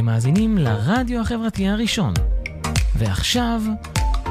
[0.00, 2.14] אתם מאזינים לרדיו החברתי הראשון.
[2.98, 3.62] ועכשיו,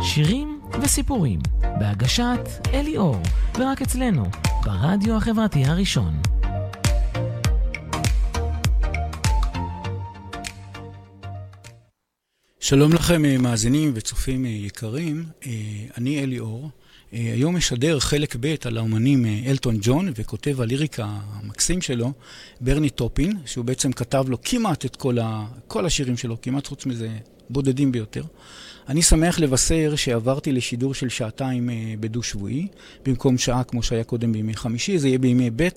[0.01, 1.39] שירים וסיפורים,
[1.79, 2.39] בהגשת
[2.73, 3.21] אלי אור,
[3.59, 4.23] ורק אצלנו,
[4.63, 6.21] ברדיו החברתי הראשון.
[12.59, 15.51] שלום לכם מאזינים וצופים יקרים, אה,
[15.97, 16.69] אני אלי אור.
[17.11, 22.11] היום משדר חלק ב' על האומנים אלטון ג'ון וכותב הליריקה המקסים שלו,
[22.61, 25.45] ברני טופין, שהוא בעצם כתב לו כמעט את כל, ה...
[25.67, 27.09] כל השירים שלו, כמעט חוץ מזה
[27.49, 28.23] בודדים ביותר.
[28.89, 32.67] אני שמח לבשר שעברתי לשידור של שעתיים אה, בדו-שבועי,
[33.05, 35.67] במקום שעה כמו שהיה קודם בימי חמישי, זה יהיה בימי ב',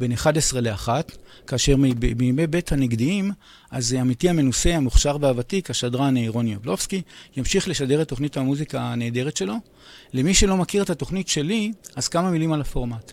[0.00, 0.88] בין 11 ל-1,
[1.46, 3.30] כאשר בימי ב' הנגדיים,
[3.70, 7.02] אז עמיתי המנוסה, המוכשר והוותיק, השדרן אה, רוני יבלובסקי,
[7.36, 9.54] ימשיך לשדר את תוכנית המוזיקה הנהדרת שלו.
[10.12, 13.12] למי שלא מכיר את התוכנית שלי, אז כמה מילים על הפורמט.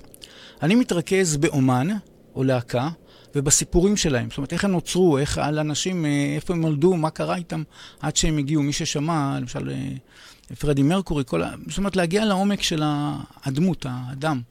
[0.62, 1.88] אני מתרכז באומן
[2.36, 2.90] או להקה,
[3.36, 4.30] ובסיפורים שלהם.
[4.30, 7.64] זאת אומרת, איך הם נוצרו, איך על אנשים, אה, איפה הם נולדו, מה קרה איתם
[8.00, 8.64] עד שהם הגיעו.
[8.64, 9.76] מי ששמע, למשל, אה,
[10.60, 11.52] פרדי מרקורי, כל ה...
[11.68, 12.84] זאת אומרת, להגיע לעומק של
[13.46, 14.42] הדמות, האדם.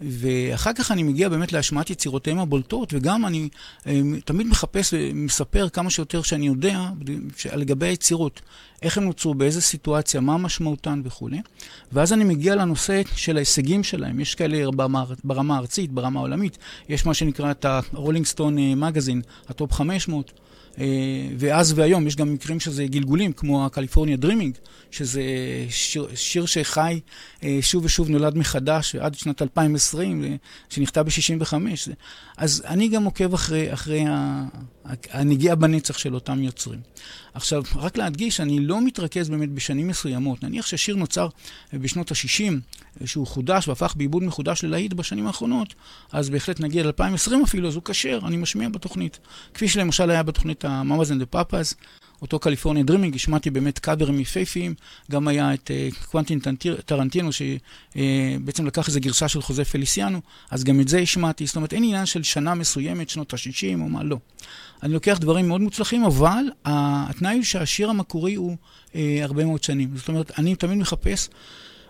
[0.00, 3.48] ואחר כך אני מגיע באמת להשמעת יצירותיהם הבולטות, וגם אני
[3.86, 6.88] אה, תמיד מחפש ומספר כמה שיותר שאני יודע
[7.54, 8.40] לגבי היצירות,
[8.82, 11.40] איך הם נוצרו, באיזה סיטואציה, מה משמעותן וכולי.
[11.92, 14.20] ואז אני מגיע לנושא של ההישגים שלהם.
[14.20, 14.70] יש כאלה
[15.24, 20.32] ברמה הארצית, ברמה העולמית, יש מה שנקרא את ה Rolling Stone Magazine, ה Top 500.
[20.80, 20.86] אה,
[21.38, 24.54] ואז והיום יש גם מקרים שזה גלגולים, כמו ה California Dreaming,
[24.90, 25.22] שזה
[25.70, 27.00] שיר, שיר שחי
[27.44, 30.34] אה, שוב ושוב נולד מחדש עד שנת 2020, אה,
[30.68, 31.54] שנכתב ב-65.
[32.36, 34.04] אז אני גם עוקב אחרי, אחרי
[35.10, 36.80] הנגיעה בנצח של אותם יוצרים.
[37.34, 40.42] עכשיו, רק להדגיש, אני לא מתרכז באמת בשנים מסוימות.
[40.42, 41.28] נניח ששיר נוצר
[41.72, 45.74] בשנות ה-60, שהוא חודש והפך בעיבוד מחודש ללהיט בשנים האחרונות,
[46.12, 49.18] אז בהחלט נגיע ל-2020 אפילו, אז הוא כשר, אני משמיע בתוכנית.
[49.54, 51.74] כפי שלמשל היה בתוכנית ה-Mamas and the Papas,
[52.22, 54.74] אותו קליפורניה דרימינג, השמעתי באמת קאברים יפהפיים,
[55.10, 56.40] גם היה את uh, קוונטין
[56.86, 60.20] טרנטינו, שבעצם uh, לקח איזו גרסה של חוזה פליסיאנו,
[60.50, 61.46] אז גם את זה השמעתי.
[61.46, 64.16] זאת אומרת, אין עניין של שנה מסוימת, שנות ה-60 או מה, לא.
[64.82, 68.56] אני לוקח דברים מאוד מוצלחים, אבל התנאי הוא שהשיר המקורי הוא
[68.86, 69.96] uh, הרבה מאוד שנים.
[69.96, 71.28] זאת אומרת, אני תמיד מחפש...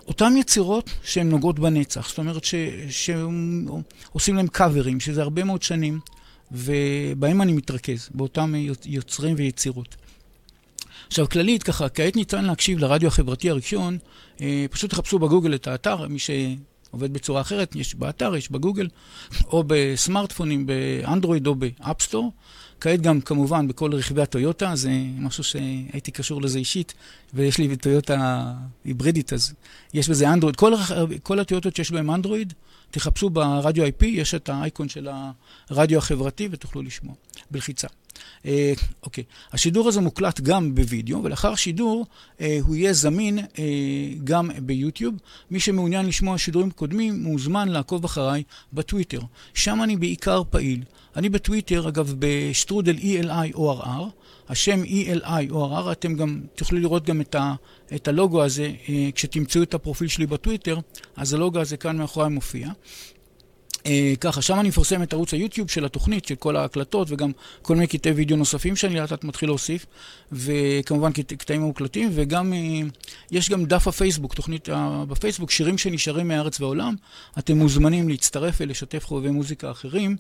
[0.09, 2.43] אותן יצירות שהן נוגעות בנצח, זאת אומרת
[2.89, 6.01] שעושים להם קאברים, שזה הרבה מאוד שנים,
[6.53, 8.55] ובהם אני מתרכז, באותם
[8.87, 9.97] יוצרים ויצירות.
[11.09, 13.99] עכשיו, כללית, ככה, כעת ניתן להקשיב לרדיו החברתי הראשון,
[14.41, 18.89] אה, פשוט תחפשו בגוגל את האתר, מי שעובד בצורה אחרת, יש באתר, יש בגוגל,
[19.53, 22.33] או בסמארטפונים, באנדרואיד או ב App Store.
[22.81, 26.95] כעת גם כמובן בכל רכבי הטויוטה, זה משהו שהייתי קשור לזה אישית,
[27.35, 28.53] ויש לי טויוטה
[28.85, 29.53] היברידית, אז
[29.95, 30.57] יש בזה אנדרואיד.
[30.57, 30.73] כל,
[31.23, 32.53] כל הטויוטות שיש בהן אנדרואיד,
[32.91, 35.09] תחפשו ברדיו IP, יש את האייקון של
[35.71, 37.15] הרדיו החברתי ותוכלו לשמוע
[37.51, 37.89] בלחיצה.
[38.47, 38.73] אה,
[39.03, 42.07] אוקיי, השידור הזה מוקלט גם בווידאו, ולאחר שידור
[42.41, 43.45] אה, הוא יהיה זמין אה,
[44.25, 45.15] גם ביוטיוב.
[45.51, 49.21] מי שמעוניין לשמוע שידורים קודמים, מוזמן לעקוב אחריי בטוויטר.
[49.55, 50.83] שם אני בעיקר פעיל.
[51.17, 54.05] אני בטוויטר, אגב, בשטרודל ELI-ORR,
[54.49, 57.55] השם ELI-ORR, אתם גם תוכלו לראות גם את, ה,
[57.95, 58.73] את הלוגו הזה,
[59.15, 60.79] כשתמצאו את הפרופיל שלי בטוויטר,
[61.17, 62.69] אז הלוגו הזה כאן מאחורי מופיע.
[63.87, 67.31] אה, ככה, שם אני מפרסם את ערוץ היוטיוב של התוכנית, של כל ההקלטות, וגם
[67.63, 69.87] כל מיני קטעי וידאו נוספים שאני לאט לאט מתחיל להוסיף,
[70.33, 72.59] וכמובן קטעים מוקלטים, וגם אה,
[73.31, 76.95] יש גם דף הפייסבוק, תוכנית אה, בפייסבוק, שירים שנשארים מהארץ והעולם.
[77.39, 80.17] אתם מוזמנים להצטרף ולשתף חובבי מוזיקה אחרים.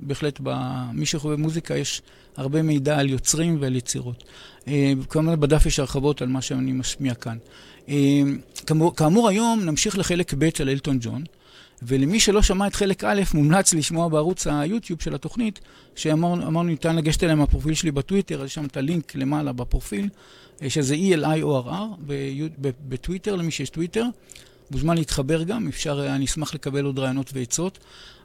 [0.00, 2.02] בהחלט, במי שחובב מוזיקה יש
[2.36, 4.24] הרבה מידע על יוצרים ועל יצירות.
[5.08, 7.36] כמובן בדף יש הרחבות על מה שאני משמיע כאן.
[8.66, 11.24] כאמור, כאמור היום נמשיך לחלק ב' של אלטון ג'ון.
[11.86, 15.60] ולמי שלא שמע את חלק א', מומלץ לשמוע בערוץ היוטיוב של התוכנית,
[15.94, 20.08] שאמרנו, ניתן לגשת אליהם מהפרופיל שלי בטוויטר, יש שם את הלינק למעלה בפרופיל,
[20.62, 21.70] אה, שזה ELIORR
[22.88, 24.04] בטוויטר, למי שיש טוויטר.
[24.70, 27.78] מוזמן להתחבר גם, אפשר, אה, אני אשמח לקבל עוד רעיונות ועצות.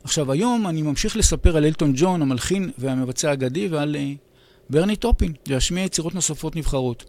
[0.03, 4.13] עכשיו, היום אני ממשיך לספר על אלטון ג'ון, המלחין והמבצע האגדי, ועל אה,
[4.69, 7.03] ברני טופין, להשמיע יצירות נוספות נבחרות.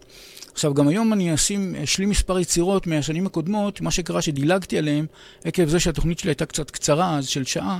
[0.53, 5.05] עכשיו, גם היום אני אשים, אשלים מספר יצירות מהשנים הקודמות, מה שקרה שדילגתי עליהן,
[5.43, 7.79] עקב זה שהתוכנית שלי הייתה קצת קצרה, אז של שעה,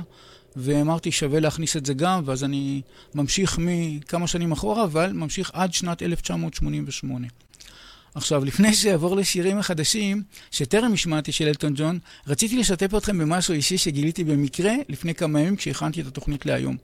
[0.56, 2.82] ואמרתי שווה להכניס את זה גם, ואז אני
[3.14, 7.26] ממשיך מכמה שנים אחורה, אבל ממשיך עד שנת 1988.
[8.14, 13.78] עכשיו, לפני שאעבור לשירים החדשים, שטרם השמעתי של אלטון ג'ון, רציתי לשתף אתכם במשהו אישי
[13.78, 16.76] שגיליתי במקרה לפני כמה ימים כשהכנתי את התוכנית להיום.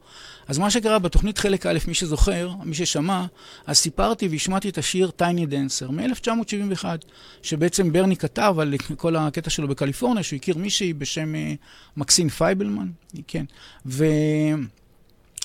[0.49, 3.26] אז מה שקרה בתוכנית חלק א', מי שזוכר, מי ששמע,
[3.67, 6.84] אז סיפרתי והשמעתי את השיר טייני דנסר מ-1971,
[7.43, 11.37] שבעצם ברני כתב על כל הקטע שלו בקליפורניה, שהוא הכיר מישהי בשם אה,
[11.96, 12.88] מקסין פייבלמן,
[13.26, 13.44] כן.
[13.87, 14.05] ו...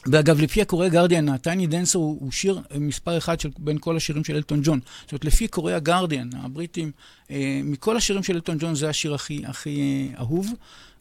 [0.06, 3.98] ואגב, לפי קוראי הגרדיאן, ה Tiny Dancer הוא, הוא שיר מספר אחד של, בין כל
[3.98, 4.80] השירים של אלטון ג'ון.
[5.02, 6.92] זאת אומרת, לפי קוראי הגרדיאן, הבריטים,
[7.32, 10.54] אה, מכל השירים של אלטון ג'ון זה השיר הכי, הכי אה, אהוב,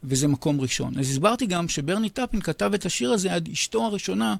[0.05, 0.99] וזה מקום ראשון.
[0.99, 4.37] אז הסברתי גם שברני טופין כתב את השיר הזה על אשתו הראשונה,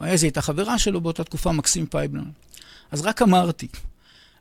[0.00, 2.24] היה איזה, הייתה חברה שלו באותה תקופה, מקסין פייבלמן.
[2.90, 3.68] אז רק אמרתי.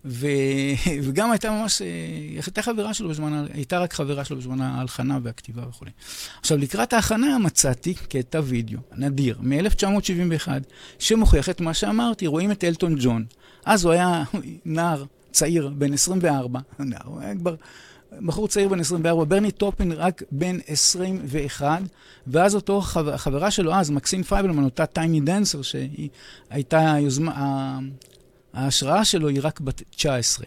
[0.05, 0.27] ו...
[1.03, 1.87] וגם הייתה ממש, אה,
[2.45, 5.85] הייתה חברה שלו בזמן, הייתה רק חברה שלו בזמן ההלחנה והכתיבה וכו'.
[6.39, 10.47] עכשיו, לקראת ההכנה מצאתי קטע וידאו נדיר מ-1971,
[10.99, 13.25] שמוכיח את מה שאמרתי, רואים את אלטון ג'ון.
[13.65, 14.23] אז הוא היה
[14.65, 17.55] נער צעיר, בן 24, נער, הוא היה כבר...
[18.25, 21.81] בחור צעיר בן 24, ברני טופין רק בן 21,
[22.27, 22.81] ואז אותו
[23.15, 26.09] חברה שלו אז, מקסין פייבלמן, אותה Tiny Dancer, שהיא
[26.49, 27.79] הייתה היוזמה,
[28.53, 30.45] ההשראה שלו היא רק בת 19.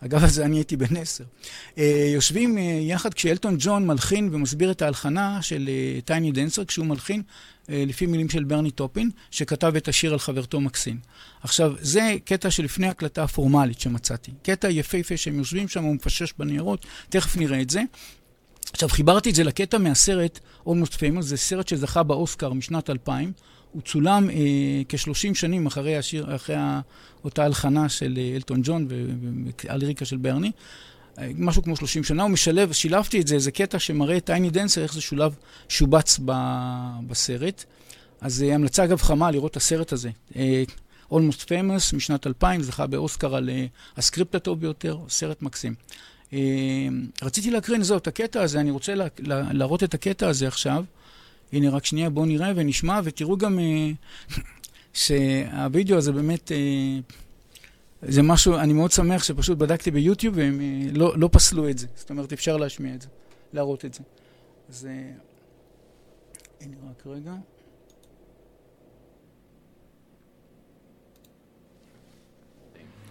[0.00, 1.24] אגב, אז אני הייתי בן 10.
[1.24, 1.80] אה,
[2.14, 7.22] יושבים אה, יחד כשאלטון ג'ון מלחין ומסביר את ההלחנה של אה, Tiny Dancer, כשהוא מלחין
[7.68, 10.98] לפי מילים של ברני טופין, שכתב את השיר על חברתו מקסין.
[11.42, 14.30] עכשיו, זה קטע שלפני הקלטה הפורמלית שמצאתי.
[14.42, 17.82] קטע יפהפה שהם יושבים שם, הוא מפשפש בניירות, תכף נראה את זה.
[18.72, 23.32] עכשיו, חיברתי את זה לקטע מהסרט Almost Famous, זה סרט שזכה באוסקר משנת 2000.
[23.72, 24.36] הוא צולם אה,
[24.88, 26.56] כ-30 שנים אחרי השיר, אחרי
[27.24, 30.50] אותה הלחנה של אה, אלטון ג'ון והליריקה של ברני.
[31.18, 34.50] אה, משהו כמו 30 שנה, הוא משלב, שילבתי את זה, איזה קטע שמראה את Tiny
[34.50, 35.34] Dancer, איך זה שולב,
[35.68, 36.32] שובץ ב,
[37.06, 37.64] בסרט.
[38.20, 40.10] אז אה, המלצה אגב חמה לראות את הסרט הזה.
[41.12, 43.50] Almost Famous משנת 2000, זכה באוסקר על
[43.96, 45.74] ה script הטוב ביותר, סרט מקסים.
[47.22, 50.84] רציתי להקרין, זהו, את הקטע הזה, אני רוצה לה, לה, להראות את הקטע הזה עכשיו.
[51.52, 53.90] הנה, רק שנייה, בואו נראה ונשמע, ותראו גם אה,
[54.92, 56.98] שהווידאו הזה באמת, אה,
[58.02, 61.86] זה משהו, אני מאוד שמח שפשוט בדקתי ביוטיוב והם אה, לא, לא פסלו את זה.
[61.94, 63.08] זאת אומרת, אפשר להשמיע את זה,
[63.52, 64.00] להראות את זה.
[64.68, 64.88] אז
[66.60, 67.32] הנה רק רגע.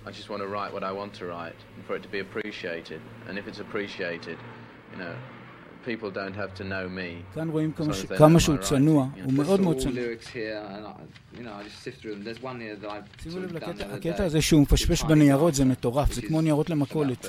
[0.07, 2.19] I just want to write what I want to write, and for it to be
[2.19, 3.01] appreciated.
[3.27, 4.37] And if it's appreciated,
[4.91, 5.13] you know,
[7.34, 7.72] כאן רואים
[8.18, 9.94] כמה שהוא צנוע, הוא מאוד מאוד צנוע.
[13.22, 13.52] שימו לב
[13.94, 17.26] לקטע הזה שהוא מפשפש בניירות, זה מטורף, זה כמו ניירות למכולת.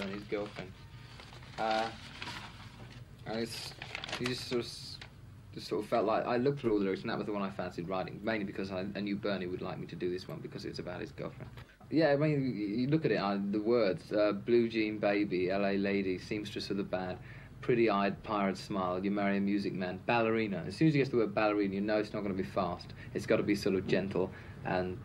[5.54, 7.34] just sort of felt like I looked through all the lyrics and that was the
[7.34, 10.10] one I fancied writing, mainly because I, I knew Bernie would like me to do
[10.10, 11.52] this one because it's about his girlfriend.
[11.92, 15.74] Yeah, I mean, you look at it, uh, the words, uh, blue jean baby, LA
[15.92, 17.20] lady, seamstress of the band.
[17.62, 20.00] pretty-eyed pirate smile, you marry a music man.
[20.06, 20.64] Ballerina.
[20.68, 22.44] As soon as you get to the word ballerina, you know it's not going to
[22.44, 22.88] be fast.
[23.14, 24.30] It's got to be sort of gentle
[24.66, 24.98] and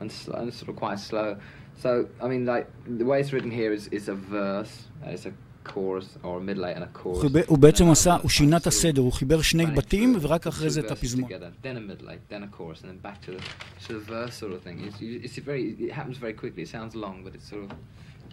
[0.00, 1.36] and, and sort of quite slow.
[1.82, 2.66] So I mean, like
[3.00, 4.74] the way it's written here is is a verse.
[5.04, 5.32] Uh, it's a
[5.64, 7.46] chorus or a middle eight and a chorus.
[7.46, 10.90] הוא בעצם עשה, הוא שינה את הסדר, הוא חיבר שני בתים ורק אחרי זה את
[10.90, 11.30] הפזמון.
[11.62, 13.42] Then a middle eight, then a chorus, and then back to the,
[13.86, 14.80] to the verse sort of thing.
[14.84, 16.62] It's, it's very, it happens very quickly.
[16.62, 17.70] It sounds long, but it sort of,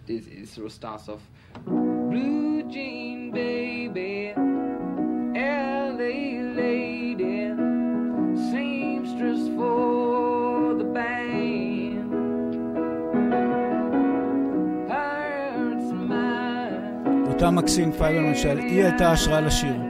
[0.07, 1.88] it, it sort of starts off.
[2.10, 4.32] Blue jean baby,
[5.96, 6.16] LA
[6.60, 7.38] lady,
[8.50, 12.10] seamstress for the band.
[14.88, 17.28] Pirates mine.
[17.32, 19.89] אותה מקסין פיילון למשל, היא הייתה השראה לשיר.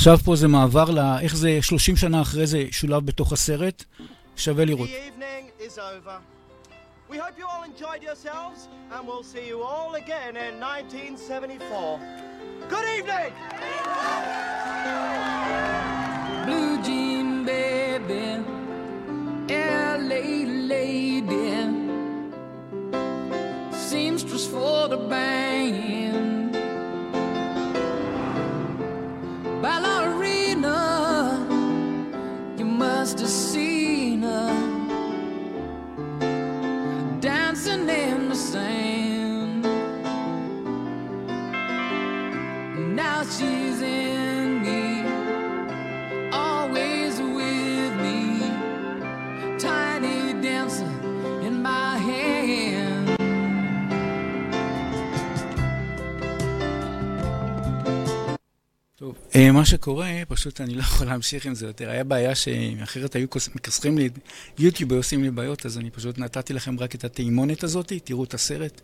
[0.00, 3.84] עכשיו פה זה מעבר לאיך זה 30 שנה אחרי זה שולב בתוך הסרט,
[4.36, 4.88] שווה לראות.
[7.10, 8.60] We hope you all enjoyed yourselves,
[8.92, 11.98] and we'll see you all again in 1974.
[12.70, 13.32] Good evening!
[16.46, 18.26] Blue jean baby,
[19.50, 20.26] LA
[20.74, 21.50] lady,
[23.88, 26.39] seamstress for the band.
[29.62, 31.46] Ballerina.
[32.56, 34.69] You must have seen her
[59.60, 61.90] מה שקורה, פשוט אני לא יכול להמשיך עם זה יותר.
[61.90, 64.08] היה בעיה שאחרת היו מכסחים לי,
[64.58, 68.24] יוטיוב היו עושים לי בעיות, אז אני פשוט נתתי לכם רק את הטעימונת הזאת, תראו
[68.24, 68.80] את הסרט.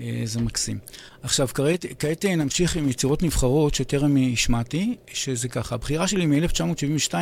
[0.00, 0.78] אה, זה מקסים.
[1.22, 7.14] עכשיו, כעת, כעת נמשיך עם יצירות נבחרות שטרם השמעתי, שזה ככה, הבחירה שלי מ-1972,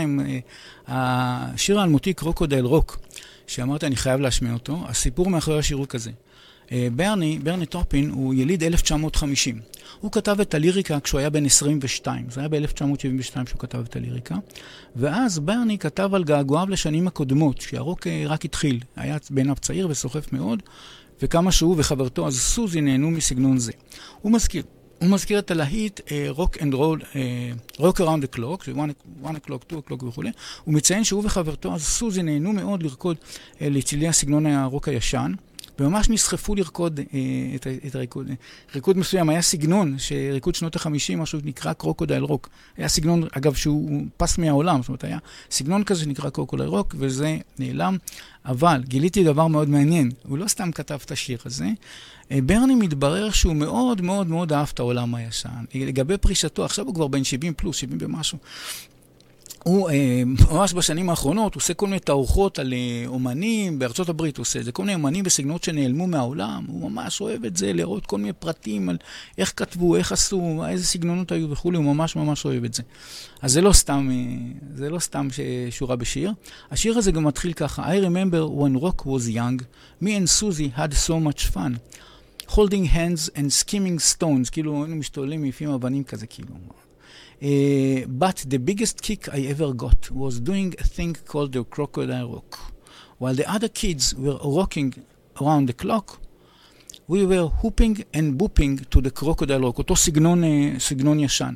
[0.86, 2.98] השיר האלמותי Crocodile Rock,
[3.46, 6.10] שאמרתי אני חייב להשמיע אותו, הסיפור מאחורי השיר הוא כזה.
[6.72, 9.60] אה, ברני, ברני טופין, הוא יליד 1950.
[10.00, 14.34] הוא כתב את הליריקה כשהוא היה בן 22, זה היה ב-1972 שהוא כתב את הליריקה,
[14.96, 20.32] ואז ברני כתב על געגועיו לשנים הקודמות, שהרוק אה, רק התחיל, היה בעיניו צעיר וסוחף
[20.32, 20.62] מאוד,
[21.22, 23.72] וכמה שהוא וחברתו אז סוזי נהנו מסגנון זה.
[24.20, 24.62] הוא מזכיר,
[25.00, 27.00] הוא מזכיר את הלהיט Rock and Roll,
[27.78, 28.64] Rock Around the Clock,
[29.24, 30.30] 1 o'clock, 2 o'clock וכולי.
[30.64, 35.32] הוא מציין שהוא וחברתו אז סוזי נהנו מאוד לרקוד אה, לצלילי הסגנון הרוק הישן.
[35.78, 37.04] וממש נסחפו לרקוד אה,
[37.54, 38.26] את, את הריקוד.
[38.74, 39.96] ריקוד מסוים, היה סגנון,
[40.32, 42.48] ריקוד שנות ה-50, משהו שנקרא Crocodile Rock.
[42.76, 45.18] היה סגנון, אגב, שהוא פס מהעולם, זאת אומרת, היה
[45.50, 47.96] סגנון כזה שנקרא Crocodile Rock, וזה נעלם.
[48.46, 51.66] אבל גיליתי דבר מאוד מעניין, הוא לא סתם כתב את השיר הזה.
[52.30, 55.64] אה, ברני מתברר שהוא מאוד מאוד מאוד אהב את העולם הישן.
[55.74, 58.38] לגבי פרישתו, עכשיו הוא כבר בן 70 פלוס, 70 ומשהו.
[59.64, 64.42] הוא אה, ממש בשנים האחרונות עושה כל מיני תערוכות על אה, אומנים, בארצות הברית הוא
[64.42, 68.06] עושה את זה, כל מיני אומנים בסגנונות שנעלמו מהעולם, הוא ממש אוהב את זה, לראות
[68.06, 68.96] כל מיני פרטים על
[69.38, 72.82] איך כתבו, איך עשו, איזה סגנונות היו וכולי, הוא ממש ממש אוהב את זה.
[73.42, 74.16] אז זה לא סתם, אה,
[74.74, 75.28] זה לא סתם
[75.70, 76.32] שורה בשיר.
[76.70, 79.62] השיר הזה גם מתחיל ככה, I remember when rock was young,
[80.02, 81.72] me and Susie had so much fun.
[82.56, 86.54] holding hands and skimming stones, כאילו היינו משתוללים מיפים אבנים כזה, כאילו.
[87.41, 92.29] Uh, but the biggest kick I ever got was doing a thing called the crocodile
[92.33, 92.73] rock.
[93.19, 95.05] While the other kids were rocking
[95.39, 96.19] around the clock,
[97.07, 100.43] we were hooping and booping to the crocodile rock, אותו סגנון,
[100.79, 101.55] סגנון ישן.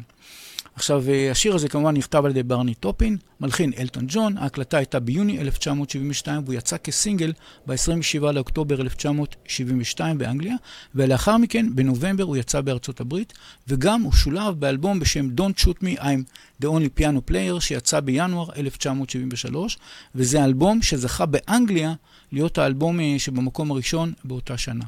[0.76, 5.00] עכשיו, אה, השיר הזה כמובן נכתב על ידי ברני טופין, מלחין אלטון ג'ון, ההקלטה הייתה
[5.00, 7.32] ביוני 1972 והוא יצא כסינגל
[7.66, 10.54] ב-27 לאוקטובר 1972 באנגליה,
[10.94, 13.32] ולאחר מכן, בנובמבר הוא יצא בארצות הברית,
[13.68, 16.22] וגם הוא שולב באלבום בשם Don't Shoot Me, I'm
[16.62, 19.78] the Only Piano Player, שיצא בינואר 1973,
[20.14, 21.94] וזה אלבום שזכה באנגליה
[22.32, 24.84] להיות האלבום אה, שבמקום הראשון באותה שנה.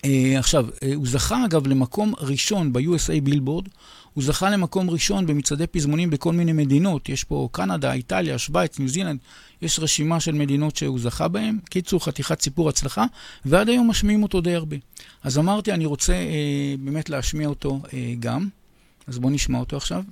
[0.00, 3.68] Uh, עכשיו, הוא זכה אגב למקום ראשון ב-USA בילבורד,
[4.14, 7.08] הוא זכה למקום ראשון במצעדי פזמונים בכל מיני מדינות.
[7.08, 9.18] יש פה קנדה, איטליה, שווייץ, ניו זילנד,
[9.62, 11.58] יש רשימה של מדינות שהוא זכה בהן.
[11.70, 13.04] קיצור, חתיכת סיפור הצלחה,
[13.44, 14.76] ועד היום משמיעים אותו די הרבה.
[15.22, 18.48] אז אמרתי, אני רוצה אה, באמת להשמיע אותו אה, גם.
[19.06, 20.02] אז בואו נשמע אותו עכשיו.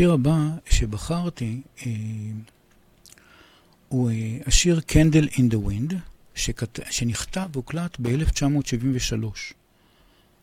[0.00, 1.92] השיר הבא שבחרתי אה,
[3.88, 5.94] הוא אה, השיר Candle in the Wind,
[6.34, 6.78] שכת...
[6.90, 9.24] שנכתב והוקלט ב-1973.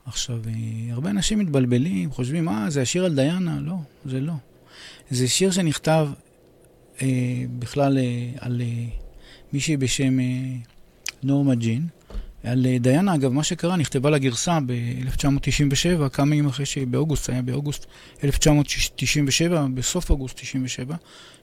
[0.05, 3.59] עכשיו, אה, הרבה אנשים מתבלבלים, חושבים, אה, זה השיר על דיאנה?
[3.61, 4.33] לא, זה לא.
[5.09, 6.07] זה שיר שנכתב
[7.01, 7.07] אה,
[7.59, 8.85] בכלל אה, על אה,
[9.53, 10.25] מישהי בשם אה,
[11.23, 11.87] נורמה ג'ין.
[12.51, 17.29] על אה, דיאנה, אגב, מה שקרה, נכתבה לה גרסה ב-1997, כמה ימים אחרי שהיא באוגוסט,
[17.29, 17.85] היה באוגוסט
[18.23, 20.95] 1997, בסוף אוגוסט 97,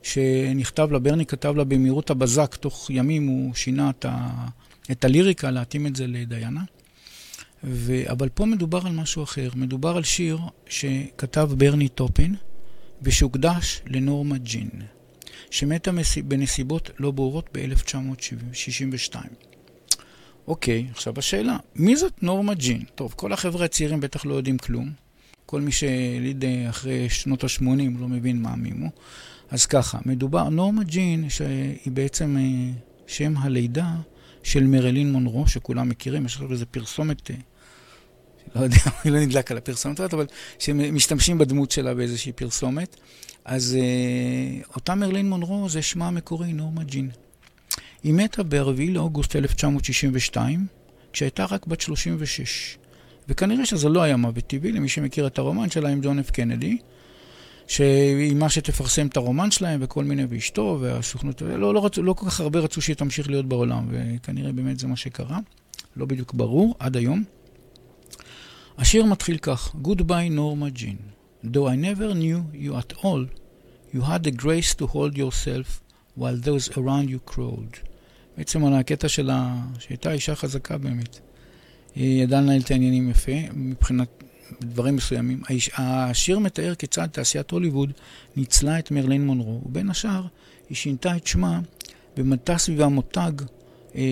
[0.02, 4.28] שנכתב לה, ברני כתב לה במהירות הבזק, תוך ימים הוא שינה את, ה,
[4.90, 6.60] את הליריקה, להתאים את זה לדיאנה.
[7.64, 8.02] ו...
[8.10, 12.34] אבל פה מדובר על משהו אחר, מדובר על שיר שכתב ברני טופין
[13.02, 14.70] ושהוקדש לנורמה ג'ין,
[15.50, 15.90] שמתה
[16.24, 19.16] בנסיבות לא ברורות ב-1962.
[20.48, 22.82] אוקיי, עכשיו השאלה, מי זאת נורמה ג'ין?
[22.94, 24.92] טוב, כל החבר'ה הצעירים בטח לא יודעים כלום.
[25.46, 28.90] כל מי שליד אחרי שנות ה-80 לא מבין מה מי הוא.
[29.50, 32.72] אז ככה, מדובר, נורמה ג'ין, שהיא בעצם אה,
[33.06, 33.90] שם הלידה
[34.42, 37.36] של מרלין מונרו, שכולם מכירים, יש לך איזה פרסומת, אה,
[38.54, 40.26] לא יודע, אני לא נדלק על הפרסומת הזאת, אבל
[40.58, 42.96] שמשתמשים בדמות שלה באיזושהי פרסומת.
[43.44, 47.10] אז אה, אותה מרלין מונרו זה שמה המקורי, נורמה ג'ין.
[48.04, 50.66] היא מתה ב-4 לאוגוסט 1962,
[51.12, 52.78] כשהייתה רק בת 36.
[53.28, 56.78] וכנראה שזה לא היה מוות טבעי, למי שמכיר את הרומן שלה עם ג'ון אף קנדי,
[57.66, 62.26] שהיא מה שתפרסם את הרומן שלהם, וכל מיני, ואשתו, והסוכנות, לא, לא, רצו, לא כל
[62.26, 65.38] כך הרבה רצו שהיא תמשיך להיות בעולם, וכנראה באמת זה מה שקרה.
[65.96, 67.24] לא בדיוק ברור, עד היום.
[68.78, 70.98] השיר מתחיל כך: Goodbye, Norma Jean.
[71.44, 73.26] Though I never knew you at all,
[73.94, 75.80] you had the grace to hold yourself
[76.16, 77.93] while those around you crawled.
[78.36, 81.18] בעצם על הקטע שלה, שהייתה אישה חזקה באמת.
[81.94, 84.22] היא ידעה לנהל את העניינים יפה, מבחינת
[84.60, 85.42] דברים מסוימים.
[85.76, 87.92] השיר מתאר כיצד תעשיית הוליווד
[88.36, 90.22] ניצלה את מרלין מונרו, ובין השאר
[90.68, 91.60] היא שינתה את שמה
[92.16, 93.32] ומנתה סביבה מותג
[93.94, 94.02] אה,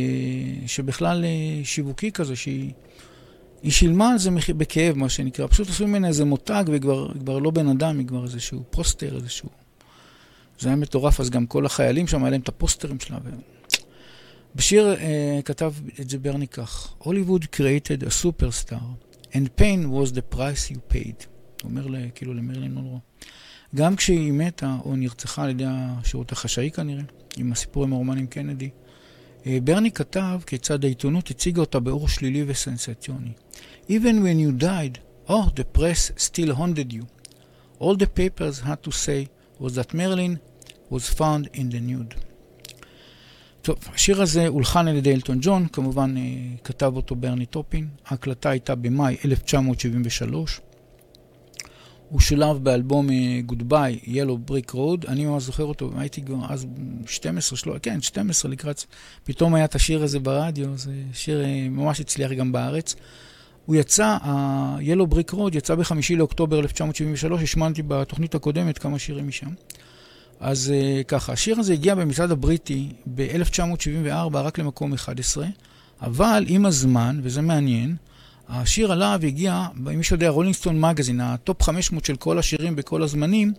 [0.67, 2.73] שבכלל אה, שיווקי כזה, שהיא
[3.63, 5.47] היא שילמה על זה בכאב, מה שנקרא.
[5.47, 9.17] פשוט עשו ממנה איזה מותג, והיא כבר, כבר לא בן אדם, היא כבר איזשהו פוסטר,
[9.17, 9.49] איזשהו...
[10.61, 13.19] זה היה מטורף, אז גם כל החיילים שם, היה להם את הפוסטרים שלה.
[13.25, 13.31] ו...
[14.55, 18.83] בשיר uh, כתב את זה ברני כך: Hollywood created a superstar,
[19.33, 21.27] and pain was the price you paid.
[21.63, 22.99] הוא אומר לה, כאילו למרלין מונרו.
[23.75, 27.03] גם כשהיא מתה או נרצחה על ידי השירות החשאי כנראה,
[27.37, 28.71] עם הסיפור עם הרומן עם קנדי,
[29.43, 33.33] uh, ברני כתב כיצד העיתונות הציגה אותה באור שלילי וסנסציוני.
[33.89, 37.05] Even when you died, oh, the press still haunted you.
[37.79, 40.39] All the papers had to say was that Marilyn
[40.91, 42.15] was found in the nude.
[43.63, 46.23] טוב, השיר הזה הולחן על ידי אלטון ג'ון, כמובן אה,
[46.65, 47.89] כתב אותו ברני טופין.
[48.07, 50.61] ההקלטה הייתה במאי 1973.
[52.09, 53.09] הוא שולב באלבום
[53.47, 55.05] Goodbye Yellow Brick Road.
[55.09, 56.67] אני ממש זוכר אותו, הייתי אז
[57.07, 58.85] 12, שלו, כן, 12 לקראת,
[59.25, 62.95] פתאום היה את השיר הזה ברדיו, זה שיר אה, ממש הצליח גם בארץ.
[63.67, 69.51] הוא יצא, ה-Yellow Brick Road יצא בחמישי לאוקטובר 1973, השמעתי בתוכנית הקודמת כמה שירים משם.
[70.43, 75.47] אז אה, ככה, השיר הזה הגיע במצעד הבריטי ב-1974 רק למקום 11,
[76.01, 77.97] אבל עם הזמן, וזה מעניין,
[78.49, 78.93] השיר
[79.91, 83.53] אם מישהו יודע, Rolling Stone Magazine, ה Top 500 של כל השירים בכל הזמנים,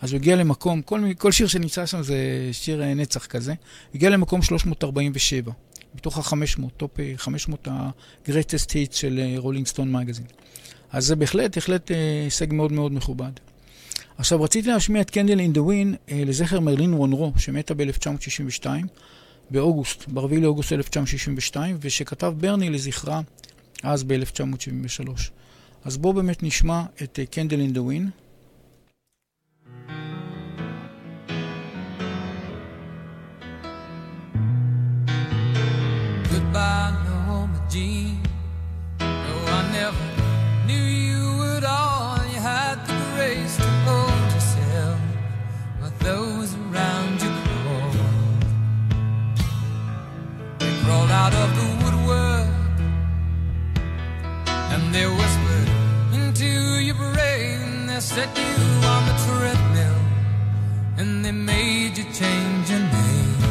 [0.00, 2.16] אז הוא הגיע למקום, כל, כל שיר שנמצא שם זה
[2.52, 3.54] שיר אה, נצח כזה,
[3.94, 5.52] הגיע למקום 347,
[5.94, 10.26] מתוך ה-500, Top 500 ה-greatest hits של Rolling Stone Magazine.
[10.92, 11.90] אז זה בהחלט, בהחלט
[12.24, 13.32] הישג מאוד מאוד מכובד.
[14.18, 18.66] עכשיו, רציתי להשמיע את Candle in the Wind לזכר מרילין מונרו, שמתה ב-1962,
[19.50, 23.20] באוגוסט, ב-4 לאוגוסט 1962, ושכתב ברני לזכרה
[23.82, 25.08] אז ב-1973.
[25.84, 28.10] אז בואו באמת נשמע את Candle in the Wind.
[36.30, 36.91] Goodbye,
[58.02, 58.44] set you
[58.94, 60.00] on the treadmill
[60.98, 63.42] and they made you change your name.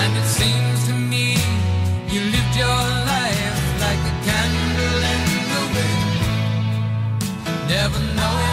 [0.00, 1.36] And it seems to me
[2.08, 5.22] you lived your life like a candle in
[5.52, 6.12] the wind,
[7.68, 8.51] never knowing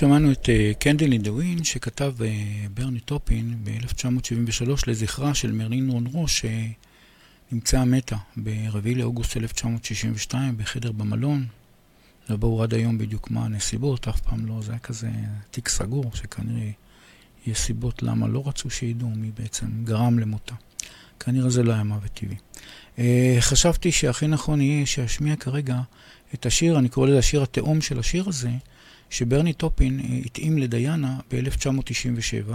[0.00, 2.22] שמענו את קנדל אין דה ווין שכתב uh,
[2.74, 11.46] ברני טופין ב-1973 לזכרה של מרלין מונרו שנמצאה מתה ב-4 לאוגוסט 1962 בחדר במלון.
[12.28, 15.10] לא ברור עד היום בדיוק מה הנסיבות, אף פעם לא, זה היה כזה
[15.50, 16.70] תיק סגור שכנראה
[17.46, 20.54] יש סיבות למה לא רצו שידעו מי בעצם גרם למותה.
[21.20, 22.36] כנראה זה לא היה מוות טבעי.
[22.96, 23.00] Uh,
[23.40, 25.80] חשבתי שהכי נכון יהיה שאשמיע כרגע
[26.34, 28.50] את השיר, אני קורא לזה השיר התאום של השיר הזה,
[29.10, 32.52] שברני טופין אה, התאים לדיאנה ב-1997,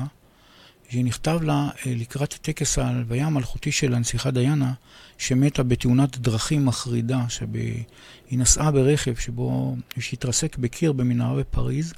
[0.90, 4.74] שנכתב לה אה, לקראת טקס ההלוויה המלכותי של הנסיכה דיאנה,
[5.18, 7.84] שמתה בתאונת דרכים מחרידה, שהיא
[8.32, 11.94] נסעה ברכב שבו, שהתרסק בקיר במנהרה בפריז,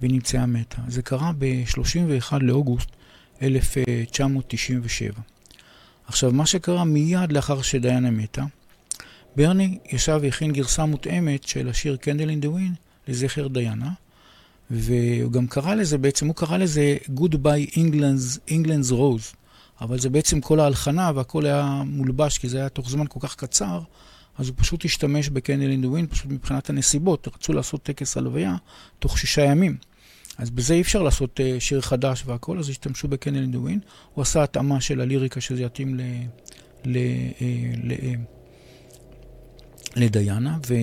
[0.00, 0.82] והיא נמצאה מתה.
[0.88, 2.88] זה קרה ב-31 לאוגוסט
[3.42, 5.20] 1997.
[6.06, 8.44] עכשיו, מה שקרה מיד לאחר שדיאנה מתה,
[9.36, 12.74] ברני ישב והכין גרסה מותאמת של השיר קנדל אין דה ווין,
[13.08, 13.90] לזכר דיאנה,
[14.70, 19.36] והוא גם קרא לזה, בעצם הוא קרא לזה Goodbye England's, England's Rose,
[19.80, 23.36] אבל זה בעצם כל ההלחנה והכל היה מולבש, כי זה היה תוך זמן כל כך
[23.36, 23.80] קצר,
[24.38, 28.56] אז הוא פשוט השתמש בקנדל אין ווין, פשוט מבחינת הנסיבות, רצו לעשות טקס הלוויה
[28.98, 29.76] תוך שישה ימים.
[30.38, 33.78] אז בזה אי אפשר לעשות uh, שיר חדש והכל, אז השתמשו בקנדל אין ווין.
[34.14, 36.00] הוא עשה התאמה של הליריקה שזה יתאים ל...
[36.84, 37.42] ל, uh,
[37.84, 38.33] ל uh,
[39.96, 40.74] לדיאנה, ו...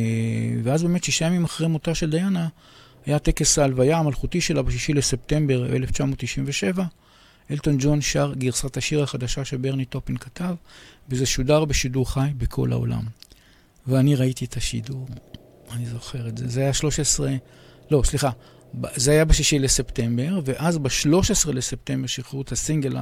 [0.64, 2.48] ואז באמת שישה ימים אחרי מותה של דיאנה,
[3.06, 6.84] היה טקס ההלוויה המלכותי שלה בשישי לספטמבר 1997.
[7.52, 10.56] אלטון ג'ון שר גרסת השיר החדשה שברני טופין כתב,
[11.10, 13.04] וזה שודר בשידור חי בכל העולם.
[13.88, 15.08] ואני ראיתי את השידור,
[15.72, 16.48] אני זוכר את זה.
[16.48, 17.32] זה היה 13,
[17.92, 18.30] לא, סליחה,
[18.96, 22.96] זה היה בשישי לספטמבר, ואז ב-13 לספטמבר שחררו את הסינגל,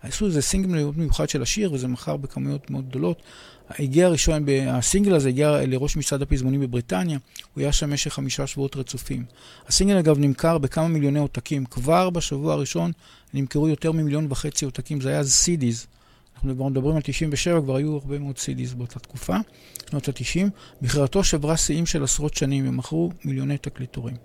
[0.00, 3.22] עשו איזה סינגל מיוחד של השיר, וזה מכר בכמויות מאוד גדולות.
[3.70, 7.18] הגיע הראשון, הסינגל הזה הגיע לראש מצעד הפזמונים בבריטניה,
[7.54, 9.24] הוא היה שם במשך חמישה שבועות רצופים.
[9.68, 12.92] הסינגל אגב נמכר בכמה מיליוני עותקים, כבר בשבוע הראשון
[13.34, 15.86] נמכרו יותר ממיליון וחצי עותקים, זה היה אז סידיז.
[16.34, 19.36] אנחנו מדברים על 97, כבר היו הרבה מאוד סידיז באותה תקופה,
[19.90, 20.48] שנות ה-90.
[20.82, 24.16] מכירתו שברה שיאים של עשרות שנים, הם מכרו מיליוני תקליטורים.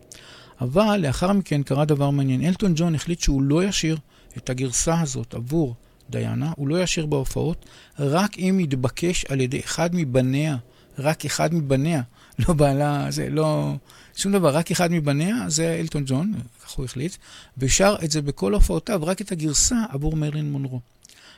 [0.61, 2.45] אבל לאחר מכן קרה דבר מעניין.
[2.45, 3.97] אלטון ג'ון החליט שהוא לא ישיר
[4.37, 5.75] את הגרסה הזאת עבור
[6.09, 7.65] דיאנה, הוא לא ישיר בהופעות,
[7.99, 10.57] רק אם יתבקש על ידי אחד מבניה,
[10.99, 12.01] רק אחד מבניה,
[12.47, 13.73] לא בעלה, זה לא,
[14.15, 17.15] שום דבר, רק אחד מבניה, זה אלטון ג'ון, כך הוא החליט,
[17.57, 20.79] ושר את זה בכל הופעותיו, רק את הגרסה עבור מרלין מונרו.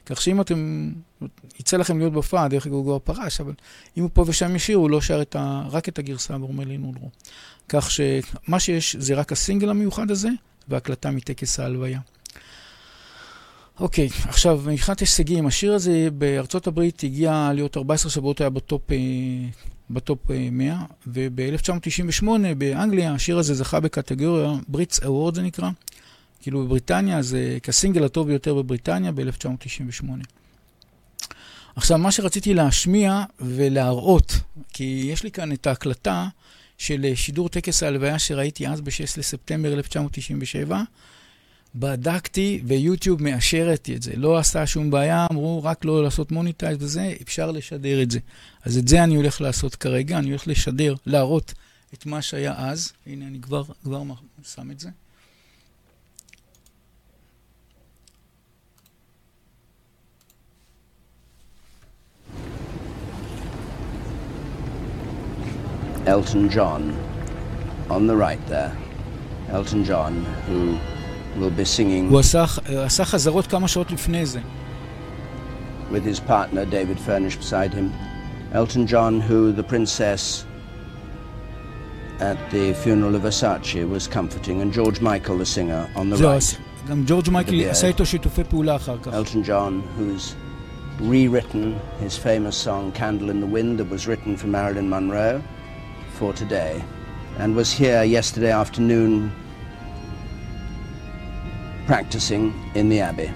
[0.06, 0.92] כך שאם אתם,
[1.60, 3.54] יצא לכם להיות בהופעה, דרך אגב הוא כבר פרש, אבל
[3.98, 6.82] אם הוא פה ושם ישיר, הוא לא שר את ה, רק את הגרסה עבור מרלין
[6.82, 7.10] מונרו.
[7.70, 10.30] כך שמה שיש זה רק הסינגל המיוחד הזה,
[10.68, 12.00] והקלטה מטקס ההלוויה.
[13.80, 18.98] אוקיי, עכשיו, מבחינת הישגים, השיר הזה בארצות הברית הגיע להיות 14 שבועות, היה בטופ, אה,
[19.90, 20.20] בטופ
[20.52, 22.26] 100, אה, וב-1998
[22.58, 25.70] באנגליה השיר הזה זכה בקטגוריה, Brits Award זה נקרא,
[26.42, 30.06] כאילו בבריטניה, זה כסינגל הטוב ביותר בבריטניה ב-1998.
[31.76, 34.34] עכשיו, מה שרציתי להשמיע ולהראות,
[34.74, 36.28] כי יש לי כאן את ההקלטה
[36.78, 40.82] של שידור טקס ההלוויה שראיתי אז ב-6 לספטמבר 1997,
[41.76, 44.12] בדקתי ויוטיוב מאשרת את זה.
[44.16, 48.20] לא עשה שום בעיה, אמרו רק לא לעשות מוניטייז וזה, אפשר לשדר את זה.
[48.64, 51.54] אז את זה אני הולך לעשות כרגע, אני הולך לשדר, להראות
[51.94, 52.92] את מה שהיה אז.
[53.08, 54.04] הנה, אני כבר, כבר
[54.44, 54.90] שם את זה.
[66.07, 66.83] Elton John
[67.91, 68.73] on the right there.
[69.51, 70.79] Elton John, who
[71.41, 72.45] will be singing הוא עשה,
[72.85, 74.41] עשה חזרות כמה שעות לפני זה.
[75.91, 77.93] with his partner David Furnish beside him.
[78.53, 80.45] Elton John, who the princess
[82.21, 86.31] at the funeral of Versace was comforting, and George Michael, the singer, on the זהו,
[86.31, 86.59] right.
[86.89, 89.13] גם ג'ורג' מייקל עשה איתו שיתופי פעולה אחר כך.
[89.13, 90.35] Elton John, who's
[91.01, 95.41] rewritten his famous song Candle in the Wind that was written for Marilyn Monroe
[96.22, 96.84] for today,
[97.40, 99.32] and was here yesterday afternoon
[101.88, 103.34] practicing in the Abbey.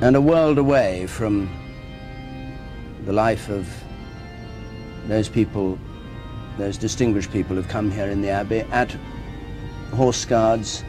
[0.00, 1.48] And a world away from
[3.04, 3.68] the life of
[5.06, 5.78] those people,
[6.58, 8.96] those distinguished people who've come here in the Abbey at
[9.92, 10.82] Horse Guards.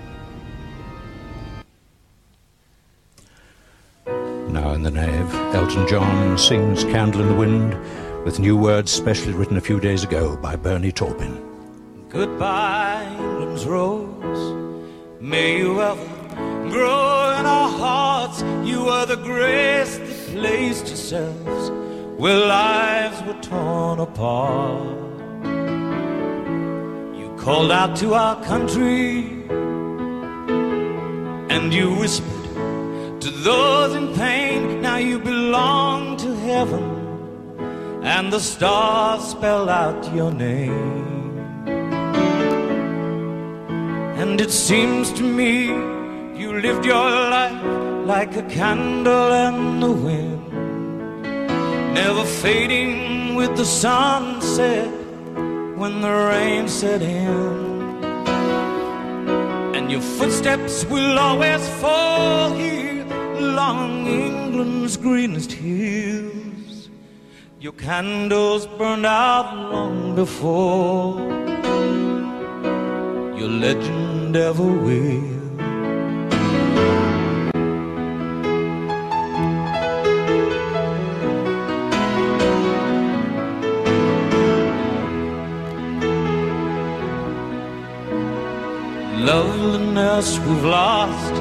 [4.53, 7.75] Now in the nave, Elton John sings Candle in the Wind
[8.23, 11.41] with new words specially written a few days ago by Bernie Taupin.
[12.07, 14.53] Goodbye, England's rose.
[15.19, 16.05] May you ever
[16.69, 18.43] grow in our hearts.
[18.63, 21.71] You are the grace that placed yourselves
[22.19, 24.85] where lives were torn apart.
[27.17, 29.23] You called out to our country
[31.49, 32.32] and you whispered
[33.23, 34.81] to those in pain.
[34.81, 36.83] Now you belong to heaven
[38.03, 41.37] and the stars spell out your name.
[44.21, 45.67] And it seems to me
[46.37, 47.63] you lived your life
[48.05, 50.51] like a candle in the wind,
[51.93, 54.91] never fading with the sunset
[55.77, 58.03] when the rain set in.
[59.75, 62.92] And your footsteps will always fall here
[63.43, 66.89] along England's greenest hills.
[67.59, 71.19] Your candles burned out long before
[73.39, 75.33] your legend ever will.
[89.31, 91.33] Loveliness we've lost,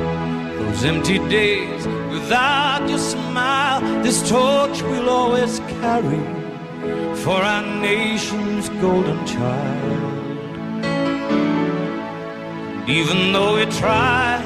[0.72, 3.80] those empty days without your smile.
[4.02, 6.22] This torch we'll always carry
[7.16, 10.02] for our nation's golden child.
[12.88, 14.40] Even though we try,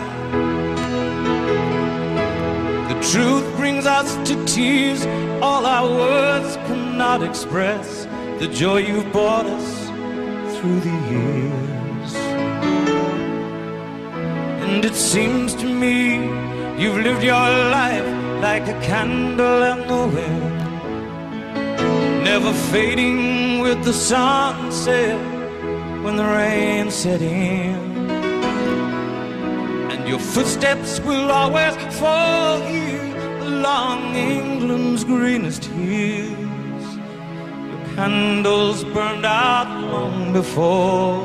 [2.88, 5.06] the truth brings us to tears.
[5.40, 8.06] All our words cannot express
[8.40, 11.75] the joy you've brought us through the years.
[14.76, 16.16] And it seems to me
[16.78, 18.06] you've lived your life
[18.42, 20.54] like a candle in the wind,
[22.22, 25.18] never fading with the sunset
[26.04, 27.74] when the rain set in.
[29.92, 36.86] And your footsteps will always fall here along England's greenest hills.
[37.70, 41.24] Your candles burned out long before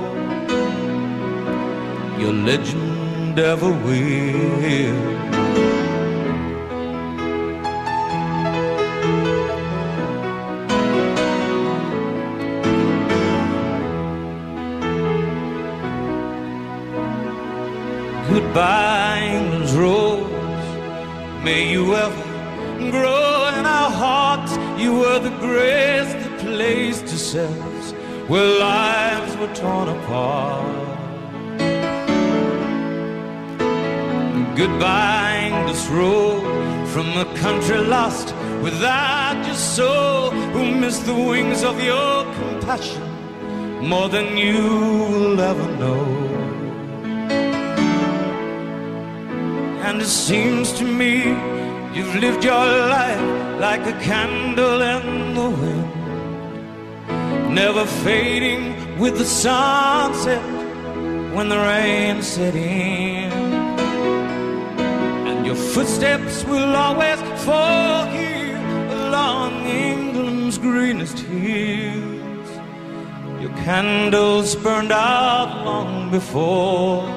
[2.17, 2.90] your legend
[3.39, 5.21] ever will.
[18.29, 21.43] Goodbye, England's rose.
[21.43, 22.23] May you ever
[22.91, 24.57] grow in our hearts.
[24.81, 27.93] You were the grace that placed yourselves
[28.27, 30.80] where lives were torn apart.
[34.55, 36.43] Goodbye, English road
[36.89, 43.01] from a country lost without your soul, who missed the wings of your compassion
[43.81, 44.61] more than you
[45.11, 46.05] will ever know.
[49.87, 51.29] And it seems to me
[51.95, 52.65] you've lived your
[52.97, 55.93] life like a candle in the wind,
[57.55, 60.43] never fading with the sunset
[61.33, 63.20] when the rain set in.
[65.73, 68.57] Footsteps will always fall here
[68.91, 72.49] along England's greenest hills.
[73.41, 77.07] Your candles burned out long before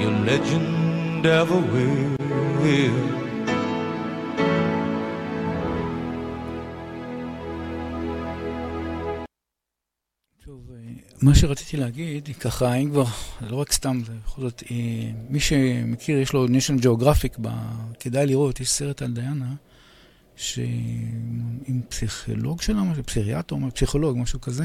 [0.00, 3.13] your legend ever will.
[11.24, 13.04] מה שרציתי להגיד, ככה, אם כבר,
[13.40, 14.76] זה לא רק סתם, זה בכל זאת, אה,
[15.28, 16.46] מי שמכיר, יש לו
[16.82, 17.48] geographic, ב,
[18.00, 19.54] כדאי לראות, יש סרט על דיאנה,
[20.36, 24.64] שעם פסיכולוג שלה, פסיכיאטר, פסיכולוג, משהו כזה,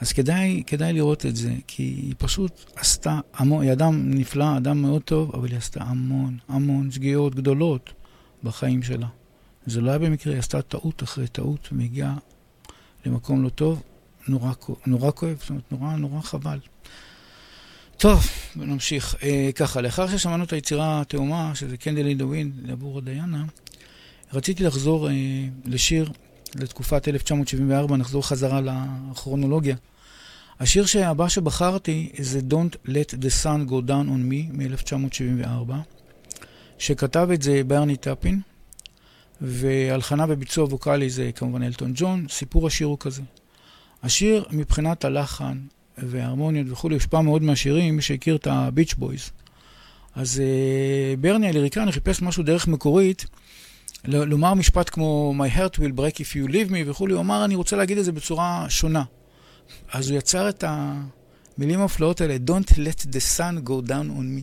[0.00, 4.82] אז כדאי, כדאי לראות את זה, כי היא פשוט עשתה המון, היא אדם נפלא, אדם
[4.82, 7.92] מאוד טוב, אבל היא עשתה המון, המון שגיאות גדולות
[8.44, 9.08] בחיים שלה.
[9.66, 12.16] זה לא היה במקרה, היא עשתה טעות אחרי טעות, והגיעה
[13.06, 13.82] למקום לא טוב,
[14.28, 14.52] נורא,
[14.86, 16.58] נורא כואב, זאת אומרת, נורא נורא חבל.
[17.96, 19.16] טוב, נמשיך.
[19.22, 23.44] אה, ככה, לאחר ששמענו את היצירה התאומה, שזה Candle in the Wind, עבור דיאנה,
[24.32, 25.14] רציתי לחזור אה,
[25.64, 26.10] לשיר
[26.54, 29.76] לתקופת 1974, נחזור חזרה לכרונולוגיה.
[30.60, 35.72] השיר הבא שבחרתי זה Don't Let the Sun Go Down on Me מ-1974,
[36.78, 38.40] שכתב את זה ברני טאפין,
[39.40, 43.22] והלחנה וביצוע ווקאלי זה כמובן אלטון ג'ון, סיפור השיר הוא כזה.
[44.02, 45.58] השיר מבחינת הלחן
[45.98, 49.30] וההרמוניות וכולי הושפע מאוד מהשירים, מי שהכיר את הביץ' בויז.
[50.14, 53.26] אז uh, ברני הליריקני חיפש משהו דרך מקורית,
[54.04, 57.54] לומר משפט כמו My heart will break if you leave me וכולי, הוא אמר אני
[57.54, 59.02] רוצה להגיד את זה בצורה שונה.
[59.92, 64.42] אז הוא יצר את המילים המפלאות האלה, Don't let the sun go down on me.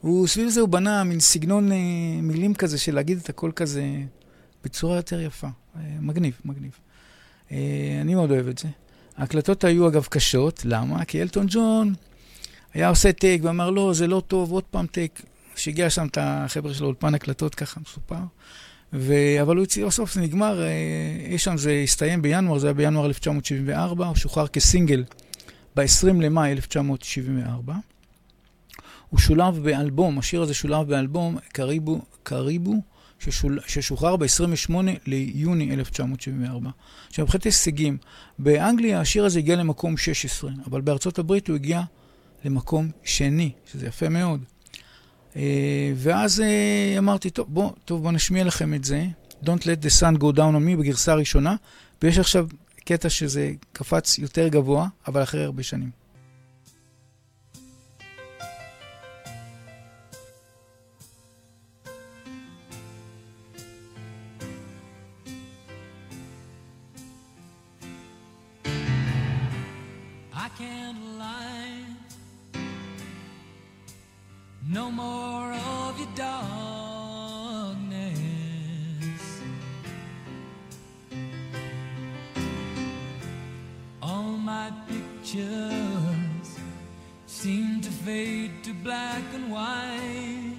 [0.00, 1.74] הוא, סביב זה הוא בנה מין סגנון uh,
[2.22, 3.84] מילים כזה של להגיד את הכל כזה
[4.64, 5.48] בצורה יותר יפה.
[5.74, 6.78] Uh, מגניב, מגניב.
[7.52, 8.68] אה, אני מאוד אוהב את זה.
[9.16, 11.04] ההקלטות היו אגב קשות, למה?
[11.04, 11.94] כי אלטון ג'ון
[12.74, 15.22] היה עושה טייק ואמר, לא, זה לא טוב, עוד פעם טייק.
[15.56, 18.20] שהגיע שם את החבר'ה שלו, אולפן הקלטות, ככה מסופר.
[18.92, 19.14] ו...
[19.42, 24.06] אבל הוא הציע, בסוף זה נגמר, אה, שם זה הסתיים בינואר, זה היה בינואר 1974,
[24.06, 25.04] הוא שוחרר כסינגל
[25.76, 27.74] ב-20 למאי 1974.
[29.08, 32.74] הוא שולב באלבום, השיר הזה שולב באלבום קריבו, קריבו
[33.20, 33.60] ששול...
[33.66, 34.72] ששוחרר ב-28
[35.06, 36.70] ליוני 1974.
[37.08, 37.96] עכשיו, מבחינת הישגים,
[38.38, 41.82] באנגליה השיר הזה הגיע למקום 16, אבל בארצות הברית הוא הגיע
[42.44, 44.44] למקום שני, שזה יפה מאוד.
[45.36, 49.06] אה, ואז אה, אמרתי, טוב, בוא, טוב, בוא נשמיע לכם את זה.
[49.44, 51.56] Don't let the sun go down on me בגרסה הראשונה,
[52.02, 52.46] ויש עכשיו
[52.84, 55.99] קטע שזה קפץ יותר גבוה, אבל אחרי הרבה שנים.
[74.72, 76.40] No more of your darkness.
[84.00, 86.56] All my pictures
[87.26, 90.54] seem to fade to black and white.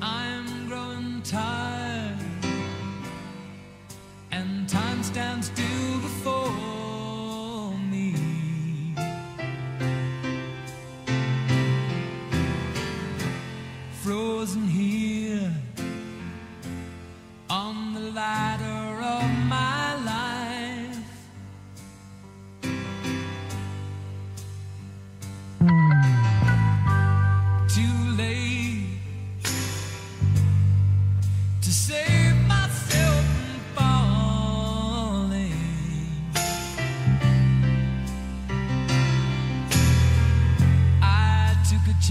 [0.00, 1.71] I'm growing tired,
[5.12, 5.71] stands still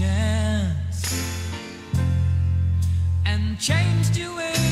[0.02, 1.00] chance
[3.24, 4.71] and changed you way.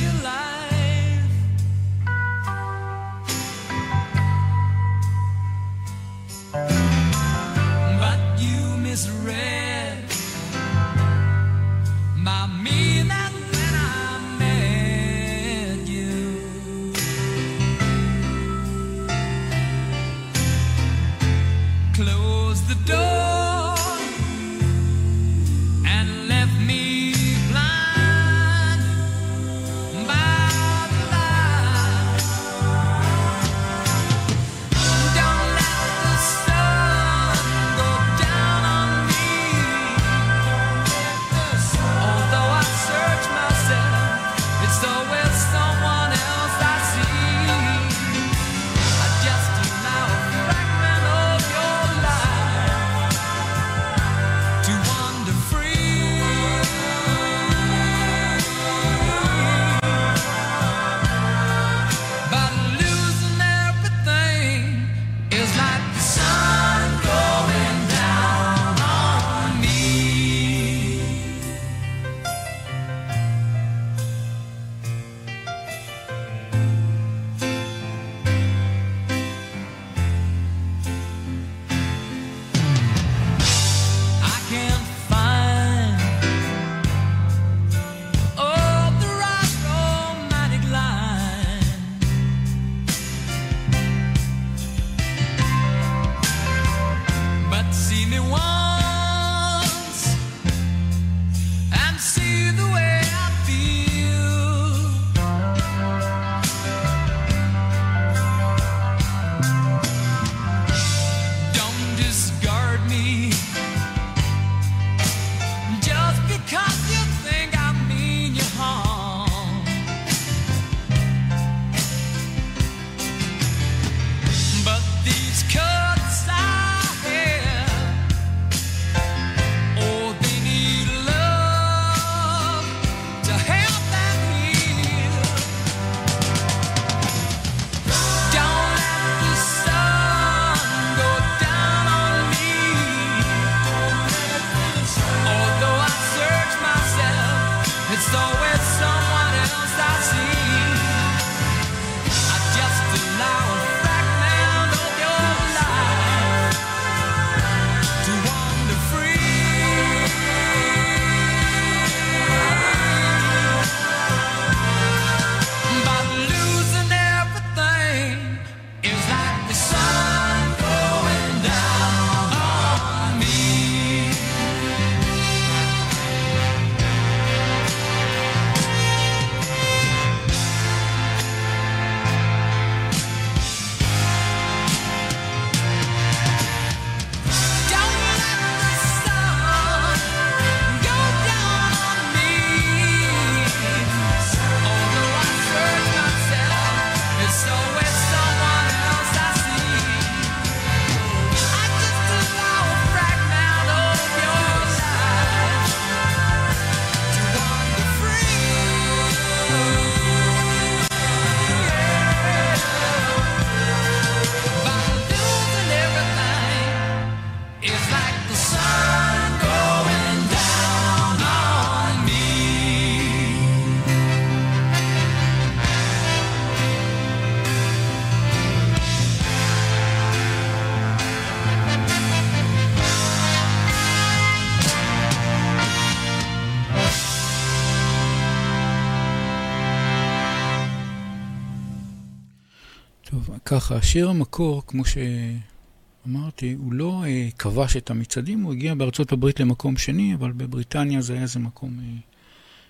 [243.10, 249.12] טוב, ככה, שיר המקור, כמו שאמרתי, הוא לא אה, כבש את המצעדים, הוא הגיע בארצות
[249.12, 251.98] הברית למקום שני, אבל בבריטניה זה היה איזה מקום אה,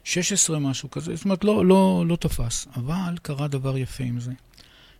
[0.04, 4.32] 16, משהו כזה, זאת אומרת, לא, לא, לא תפס, אבל קרה דבר יפה עם זה.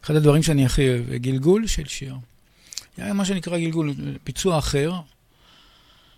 [0.04, 2.16] אחד הדברים שאני הכי אוהב, גלגול של שיר.
[2.96, 3.94] היה מה שנקרא גלגול,
[4.26, 4.92] ביצוע אחר,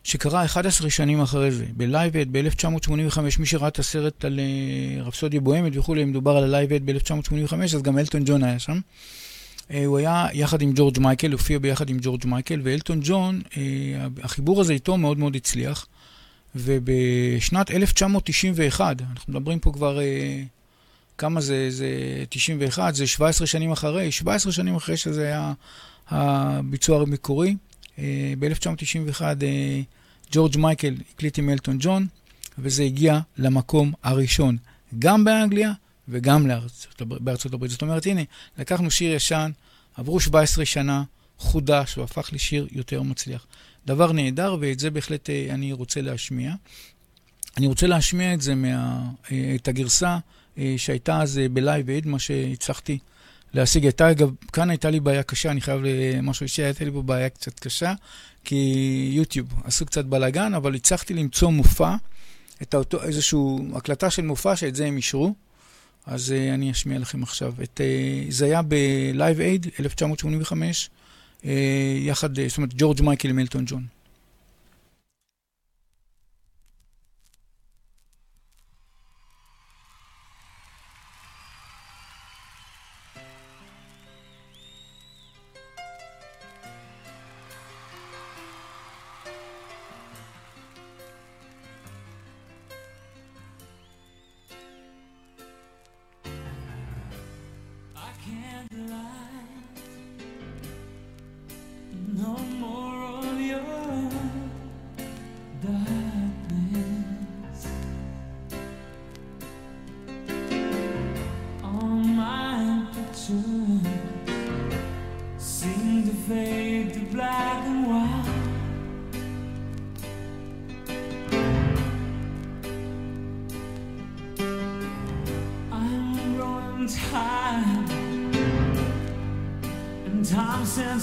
[0.05, 5.41] שקרה 11 שנים אחרי זה, ב-Live Aid ב-1985, מי שראה את הסרט על אה, רפסודיה
[5.41, 8.81] בוהמית וכולי, מדובר על ה-Live Aid ב-1985, אז גם אלטון ג'ון היה שם.
[9.69, 13.57] Uh, הוא היה יחד עם ג'ורג' מייקל, הופיע ביחד עם ג'ורג' מייקל, ואלטון ג'ון, uh,
[14.23, 15.87] החיבור הזה איתו מאוד מאוד הצליח.
[16.55, 19.99] ובשנת 1991, אנחנו מדברים פה כבר,
[21.19, 21.89] כמה זה, זה
[22.29, 25.53] 91, זה 17 שנים אחרי, 17 שנים אחרי שזה היה
[26.09, 27.57] הביצוע המקורי.
[27.99, 29.81] אה, ב-1991 אה,
[30.33, 32.07] ג'ורג' מייקל הקליט עם אלטון ג'ון,
[32.59, 34.57] וזה הגיע למקום הראשון,
[34.99, 35.73] גם באנגליה
[36.09, 37.71] וגם לארצות, בארצות הברית.
[37.71, 38.23] זאת אומרת, הנה,
[38.59, 39.51] לקחנו שיר ישן,
[39.95, 41.03] עברו 17 שנה,
[41.39, 43.47] חודש, והפך לשיר יותר מצליח.
[43.87, 46.55] דבר נהדר, ואת זה בהחלט אה, אני רוצה להשמיע.
[47.57, 49.03] אני רוצה להשמיע את זה, מה,
[49.55, 50.19] את הגרסה
[50.77, 52.99] שהייתה אז בלייב אד, מה שהצלחתי
[53.55, 53.85] להשיג.
[53.85, 57.29] הייתה, אגב, כאן הייתה לי בעיה קשה, אני חייב למשהו אישי, הייתה לי פה בעיה
[57.29, 57.95] קצת קשה,
[58.45, 61.95] כי יוטיוב עשו קצת בלאגן, אבל הצלחתי למצוא מופע,
[62.63, 63.39] את האותו, איזושהי
[63.75, 65.35] הקלטה של מופע, שאת זה הם אישרו.
[66.07, 67.55] אז uh, אני אשמיע לכם עכשיו.
[67.63, 70.91] את, uh, זה היה בלייב אייד, 1985,
[71.43, 71.47] uh,
[72.01, 73.87] יחד, uh, זאת אומרת, ג'ורג' מייקל עם ג'ון.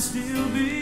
[0.09, 0.78] still be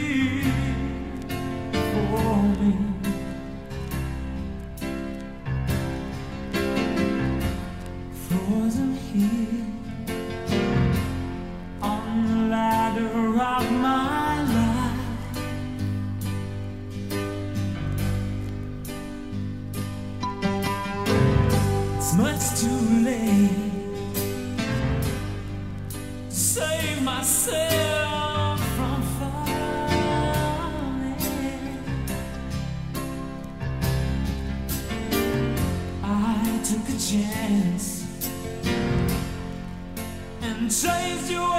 [36.98, 38.04] chance
[40.42, 41.57] and chase you.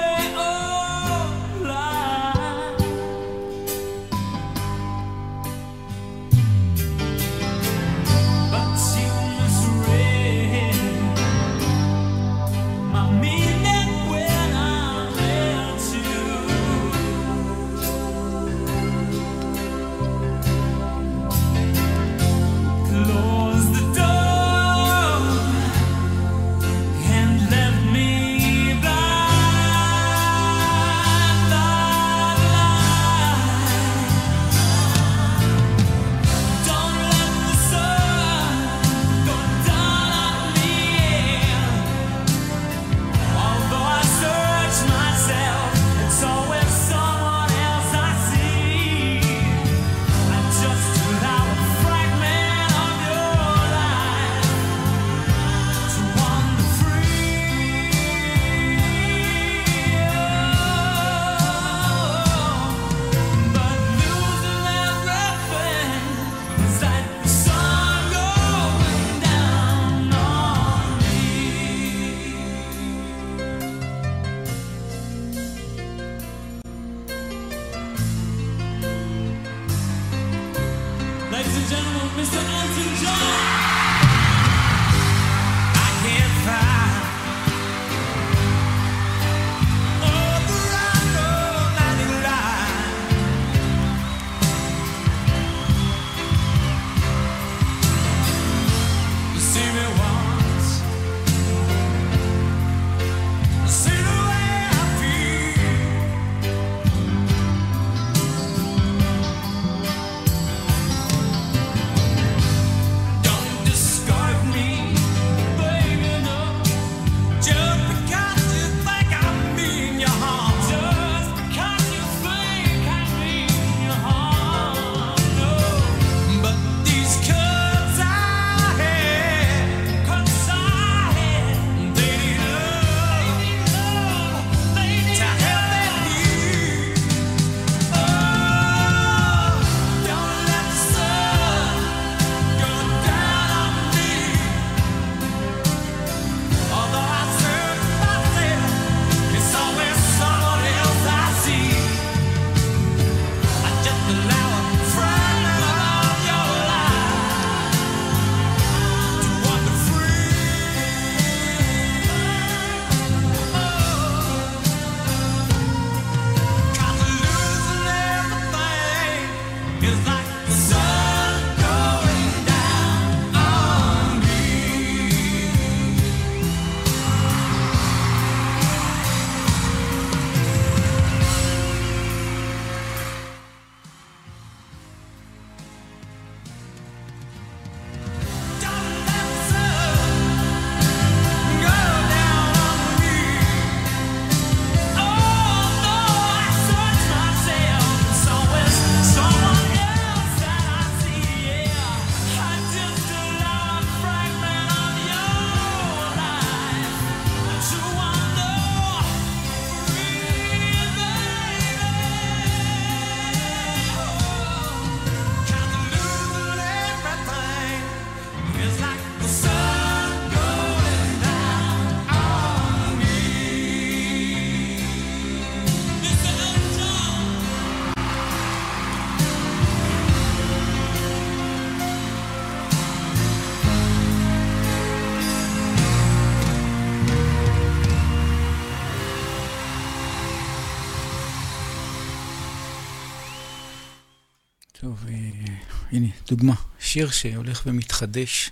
[246.00, 246.54] הנה, דוגמה.
[246.78, 248.50] שיר שהולך ומתחדש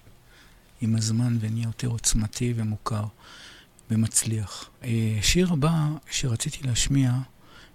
[0.80, 3.04] עם הזמן ונהיה יותר עוצמתי ומוכר
[3.90, 4.70] ומצליח.
[4.84, 7.12] אה, שיר הבא שרציתי להשמיע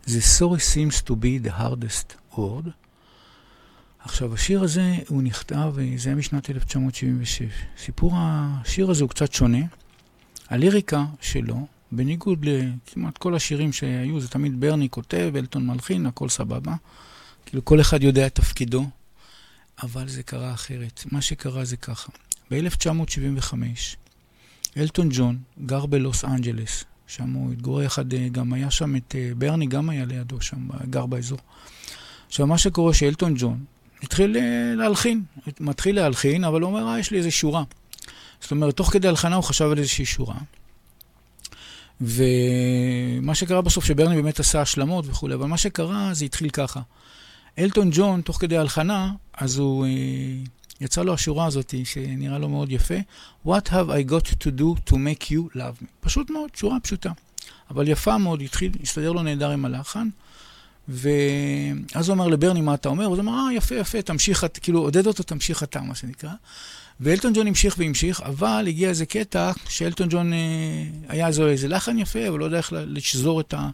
[0.06, 2.70] זה Sorry seems to be the hardest word.
[4.00, 7.44] עכשיו, השיר הזה, הוא נכתב, אה, זה היה משנת 1976.
[7.78, 9.66] סיפור השיר הזה הוא קצת שונה.
[10.50, 16.76] הליריקה שלו, בניגוד לכמעט כל השירים שהיו, זה תמיד ברני כותב, אלטון מלחין, הכל סבבה.
[17.46, 18.86] כאילו כל אחד יודע את תפקידו,
[19.84, 21.04] אבל זה קרה אחרת.
[21.12, 22.12] מה שקרה זה ככה.
[22.52, 23.54] ב-1975,
[24.78, 29.32] אלטון ג'ון גר בלוס אנג'לס, שם הוא התגורר יחד, אה, גם היה שם את אה,
[29.38, 31.40] ברני, גם היה לידו שם, גר באזור.
[32.28, 33.66] עכשיו, מה שקורה שאלטון ג'ון
[34.04, 35.24] התחיל אה, להלחין,
[35.60, 37.64] מתחיל להלחין, אבל הוא אומר, אה, יש לי איזו שורה.
[38.42, 40.36] זאת אומרת, תוך כדי הלחנה הוא חשב על איזושהי שורה.
[42.02, 46.82] ומה שקרה בסוף, שברני באמת עשה השלמות וכולי, אבל מה שקרה, זה התחיל ככה.
[47.60, 49.92] אלטון ג'ון, תוך כדי הלחנה, אז הוא, אה,
[50.82, 52.96] יצא לו השורה הזאת, שנראה לו מאוד יפה,
[53.46, 55.86] What have I got to do to make you love me?
[56.00, 57.12] פשוט מאוד, שורה פשוטה.
[57.70, 60.10] אבל יפה מאוד, התחיל, הסתדר לו נהדר עם הלחן.
[60.88, 63.06] ואז הוא אמר לברני, מה אתה אומר?
[63.06, 66.30] הוא אמר, אה, יפה, יפה, תמשיך, כאילו, עודד אותו, תמשיך אתה, מה שנקרא.
[67.00, 70.40] ואלטון ג'ון המשיך והמשיך, אבל הגיע איזה קטע שאלטון ג'ון, אה,
[71.08, 73.70] היה איזה, איזה לחן יפה, אבל לא יודע איך לשזור את, ה,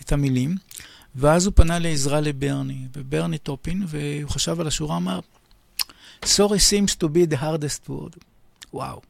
[0.00, 0.56] את המילים.
[1.16, 5.20] ואז הוא פנה לעזרה לברני, וברני טופין, והוא חשב על השורה, אמר,
[6.24, 8.16] Sorry seems to be the hardest word.
[8.74, 9.00] וואו,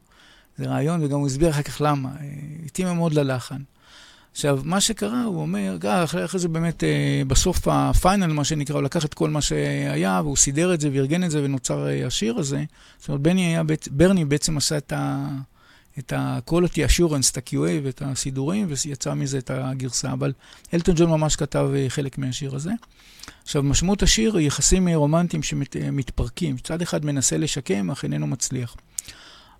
[0.57, 2.09] זה רעיון, וגם הוא הסביר אחר כך למה.
[2.09, 2.25] אה,
[2.65, 3.61] התאים מאוד ללחן.
[4.31, 8.75] עכשיו, מה שקרה, הוא אומר, אה, אחרי, אחרי זה באמת, אה, בסוף ה-final, מה שנקרא,
[8.75, 12.37] הוא לקח את כל מה שהיה, והוא סידר את זה וארגן את זה, ונוצר השיר
[12.37, 12.63] הזה.
[12.99, 15.27] זאת אומרת, ברני, היה, ברני בעצם עשה את ה...
[15.99, 20.33] את ה-quality assurance, את ה-QA ואת הסידורים, ויצא מזה את הגרסה, אבל
[20.73, 22.71] אלטון ג'ון ממש כתב חלק מהשיר הזה.
[23.43, 26.57] עכשיו, משמעות השיר היא יחסים רומנטיים שמתפרקים.
[26.57, 28.75] צד אחד מנסה לשקם, אך איננו מצליח.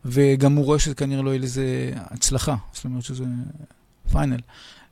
[0.06, 3.24] וגם הוא רואה שזה כנראה לא יהיה לזה הצלחה, זאת אומרת שזה
[4.12, 4.40] פיינל.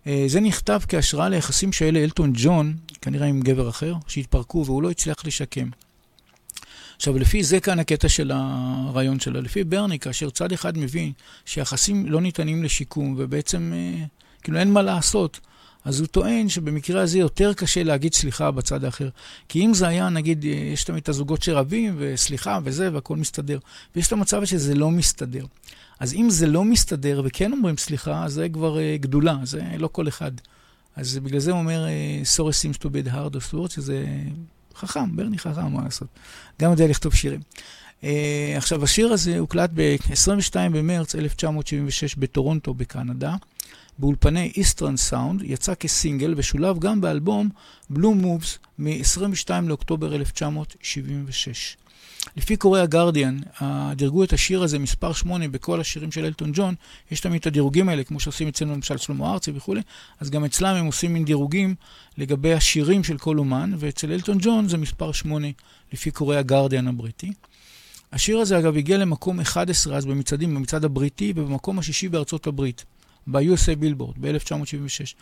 [0.08, 4.92] אה, זה נכתב כהשראה ליחסים שאלה אלטון ג'ון, כנראה עם גבר אחר, שהתפרקו והוא לא
[4.92, 5.70] הצליח לשקם.
[7.00, 9.42] עכשיו, לפי זה כאן הקטע של הרעיון שלו.
[9.42, 11.12] לפי ברני, כאשר צד אחד מבין
[11.46, 14.06] שיחסים לא ניתנים לשיקום, ובעצם, אה,
[14.44, 15.40] כאילו, אין מה לעשות,
[15.86, 19.10] אז הוא טוען שבמקרה הזה יותר קשה להגיד סליחה בצד האחר.
[19.50, 23.60] כי אם זה היה, נגיד, אה, יש תמיד את הזוגות שרבים, וסליחה וזה, והכול מסתדר.
[23.96, 25.46] ויש את המצב שזה לא מסתדר.
[26.00, 30.08] אז אם זה לא מסתדר וכן אומרים סליחה, זה כבר uh, גדולה, זה לא כל
[30.08, 30.32] אחד.
[30.96, 31.86] אז בגלל זה הוא אומר,
[32.38, 34.06] sorry seems to be the hardest word, שזה
[34.80, 36.08] חכם, ברני חכם, מה לעשות.
[36.62, 37.40] גם יודע לכתוב שירים.
[38.02, 38.06] Uh,
[38.58, 43.36] עכשיו, השיר הזה הוקלט ב-22 במרץ 1976 בטורונטו בקנדה,
[44.00, 47.50] באולפני איסטרן סאונד, יצא כסינגל ושולב גם באלבום
[47.90, 51.78] בלו מובס מ-22 לאוקטובר 1976.
[52.38, 53.40] לפי קוראי הגרדיאן,
[53.96, 56.76] דירגו את השיר הזה מספר 8 בכל השירים של אלטון ג'ון,
[57.12, 59.82] יש תמיד את הדירוגים האלה, כמו שעושים אצלנו למשל שלמה ארצי וכולי,
[60.20, 61.76] אז גם אצלם הם עושים מין דירוגים
[62.18, 65.48] לגבי השירים של כל אומן, ואצל אלטון ג'ון זה מספר 8
[65.94, 67.32] לפי קוראי הגרדיאן הבריטי.
[68.12, 72.86] השיר הזה אגב הגיע למקום 11 אז במצעדים, במצעד הבריטי, ובמקום השישי בארצות הברית,
[73.28, 75.14] ב-USA בילבורד, ב-1976.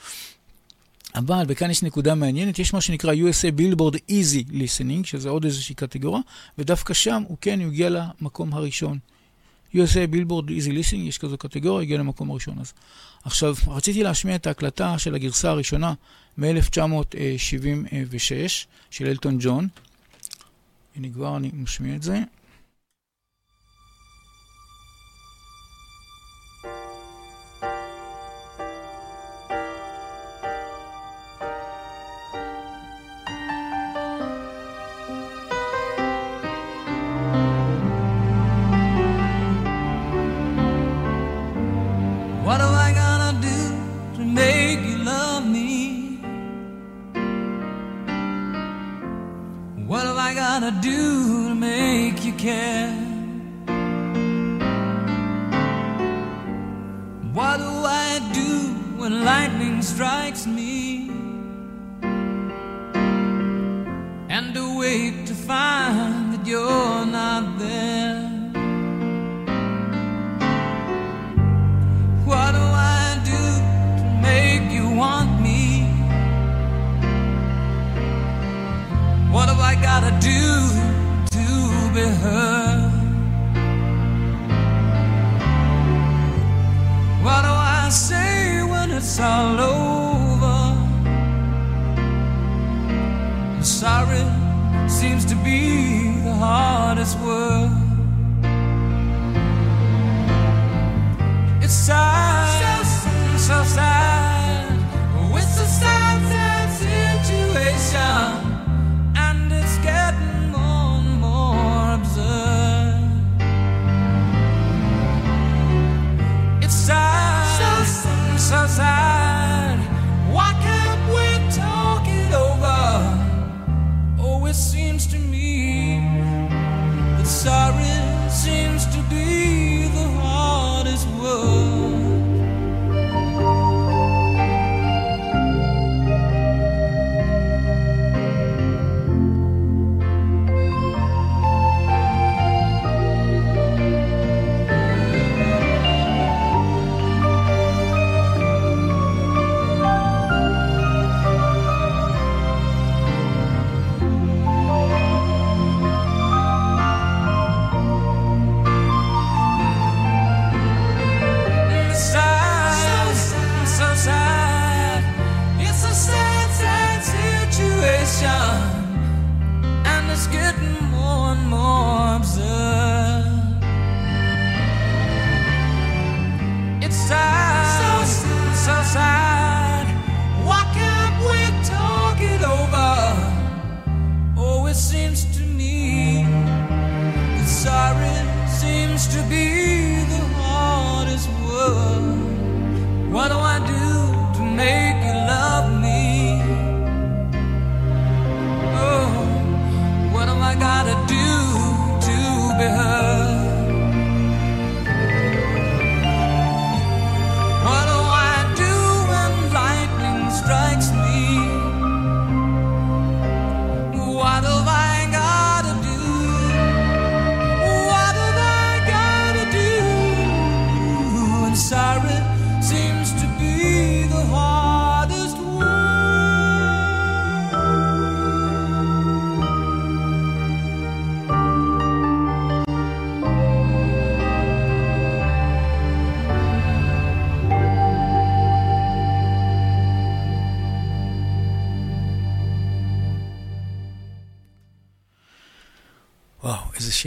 [1.15, 5.75] אבל, וכאן יש נקודה מעניינת, יש מה שנקרא USA Billboard Easy Listening, שזה עוד איזושהי
[5.75, 6.21] קטגוריה,
[6.57, 8.99] ודווקא שם הוא כן הגיע למקום הראשון.
[9.73, 12.73] USA Billboard Easy Listening, יש כזו קטגוריה, הגיע למקום הראשון אז.
[13.23, 15.93] עכשיו, רציתי להשמיע את ההקלטה של הגרסה הראשונה
[16.37, 19.67] מ-1976 של אלטון ג'ון.
[20.95, 22.19] הנה כבר אני משמיע את זה.
[50.59, 52.89] gotta do to make you care?
[57.31, 61.11] What do I do when lightning strikes me?
[64.29, 67.96] And to wait to find that you're not there.
[79.69, 80.43] I gotta do
[81.35, 81.47] to
[81.93, 82.91] be heard?
[87.21, 90.59] What do I say when it's all over?
[93.61, 94.25] Sorry
[94.87, 97.71] seems to be the hardest word.
[101.61, 102.06] It's sad.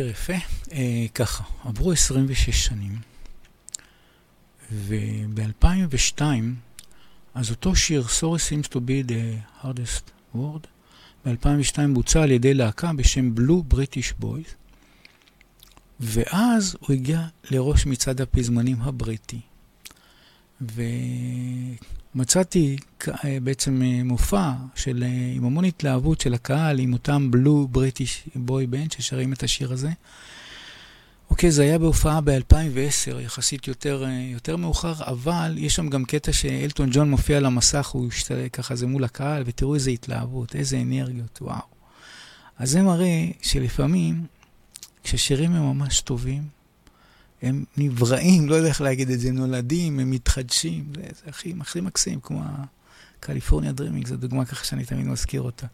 [0.01, 0.33] שיר יפה.
[0.73, 2.99] אה, ככה, עברו 26 שנים,
[4.73, 6.23] וב-2002,
[7.35, 10.67] אז אותו שיר, Sorry seems to be the hardest word,
[11.27, 14.55] ב-2002 בוצע על ידי להקה בשם Blue British Boys,
[16.01, 19.41] ואז הוא הגיע לראש מצעד הפזמונים הבריטי.
[20.61, 27.69] ומצאתי אה, בעצם אה, מופע של, אה, עם המון התלהבות של הקהל, עם אותם בלו
[27.71, 29.91] בריטיש בוי בנד ששרים את השיר הזה.
[31.31, 36.89] אוקיי, זה היה בהופעה ב-2010, יחסית יותר, יותר מאוחר, אבל יש שם גם קטע שאלטון
[36.93, 41.39] ג'ון מופיע על המסך, הוא השתלט ככה, זה מול הקהל, ותראו איזה התלהבות, איזה אנרגיות,
[41.43, 41.61] וואו.
[42.59, 44.27] אז זה מראה שלפעמים,
[45.05, 46.43] כששירים הם ממש טובים,
[47.43, 51.81] הם נבראים, לא יודע איך להגיד את זה, נולדים, הם מתחדשים, זה, זה הכי, הכי
[51.81, 52.43] מקסים, כמו
[53.19, 55.67] הקליפורניה דרימינג, זו דוגמה ככה שאני תמיד מזכיר אותה,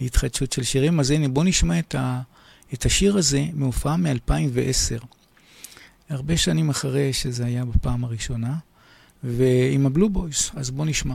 [0.00, 1.00] להתחדשות של שירים.
[1.00, 2.20] אז הנה, בואו נשמע את, ה,
[2.74, 5.04] את השיר הזה מהופעה מ-2010,
[6.08, 8.56] הרבה שנים אחרי שזה היה בפעם הראשונה,
[9.24, 11.14] ועם הבלו בויס, אז בואו נשמע.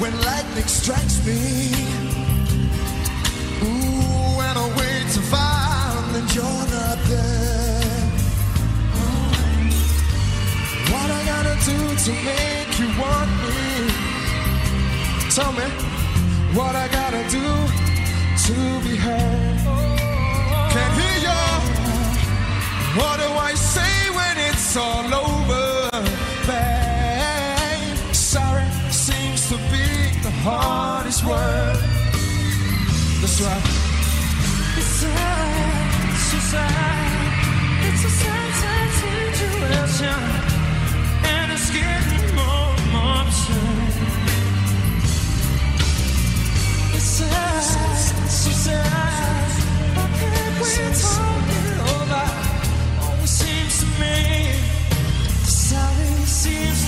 [0.00, 1.38] when lightning strikes me?
[3.62, 8.02] Ooh, and I wait to find that you're not there.
[8.94, 9.30] Oh.
[10.92, 13.62] What I gotta do to make you want me?
[15.36, 15.66] Tell me
[16.56, 17.46] what I gotta do
[18.46, 18.54] to
[18.86, 19.58] be heard.
[20.74, 21.40] Can't hear you.
[23.00, 25.57] What do I say when it's all over?
[30.50, 31.76] hardest word.
[33.20, 33.88] That's right.
[34.78, 37.08] It's a sad
[37.88, 40.20] It's a suicide situation,
[41.32, 43.92] and it's getting more and more absurd.
[46.96, 47.34] It's a
[48.28, 49.52] suicide.
[50.60, 50.68] we
[51.04, 52.26] talk it over.
[53.02, 54.16] Always seems to me.
[55.40, 56.87] the silence seems.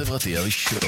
[0.00, 0.78] החברתי הראשון.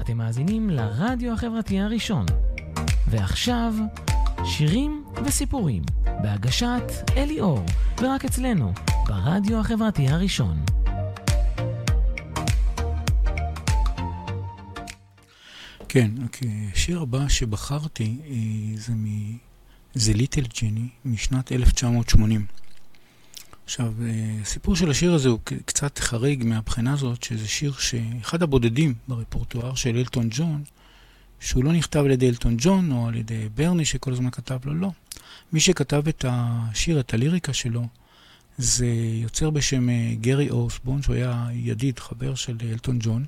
[0.00, 2.26] אתם מאזינים לרדיו החברתי הראשון.
[3.08, 3.74] ועכשיו,
[4.44, 5.82] שירים וסיפורים,
[6.22, 7.64] בהגשת אלי אור,
[8.00, 8.72] ורק אצלנו,
[9.06, 10.64] ברדיו החברתי הראשון.
[15.92, 16.68] כן, אוקיי.
[16.72, 18.36] השיר הבא שבחרתי אה,
[18.76, 19.36] זה, מ...
[19.94, 22.46] זה ליטל ג'ני משנת 1980.
[23.64, 24.08] עכשיו, אה,
[24.42, 29.96] הסיפור של השיר הזה הוא קצת חריג מהבחינה הזאת, שזה שיר שאחד הבודדים ברפורטואר של
[29.96, 30.62] אלטון ג'ון,
[31.40, 34.74] שהוא לא נכתב על ידי אלטון ג'ון או על ידי ברני שכל הזמן כתב לו,
[34.74, 34.90] לא.
[35.52, 37.86] מי שכתב את השיר, את הליריקה שלו,
[38.58, 38.86] זה
[39.22, 43.24] יוצר בשם אה, גרי אורסבון, שהוא היה ידיד, חבר של אלטון ג'ון.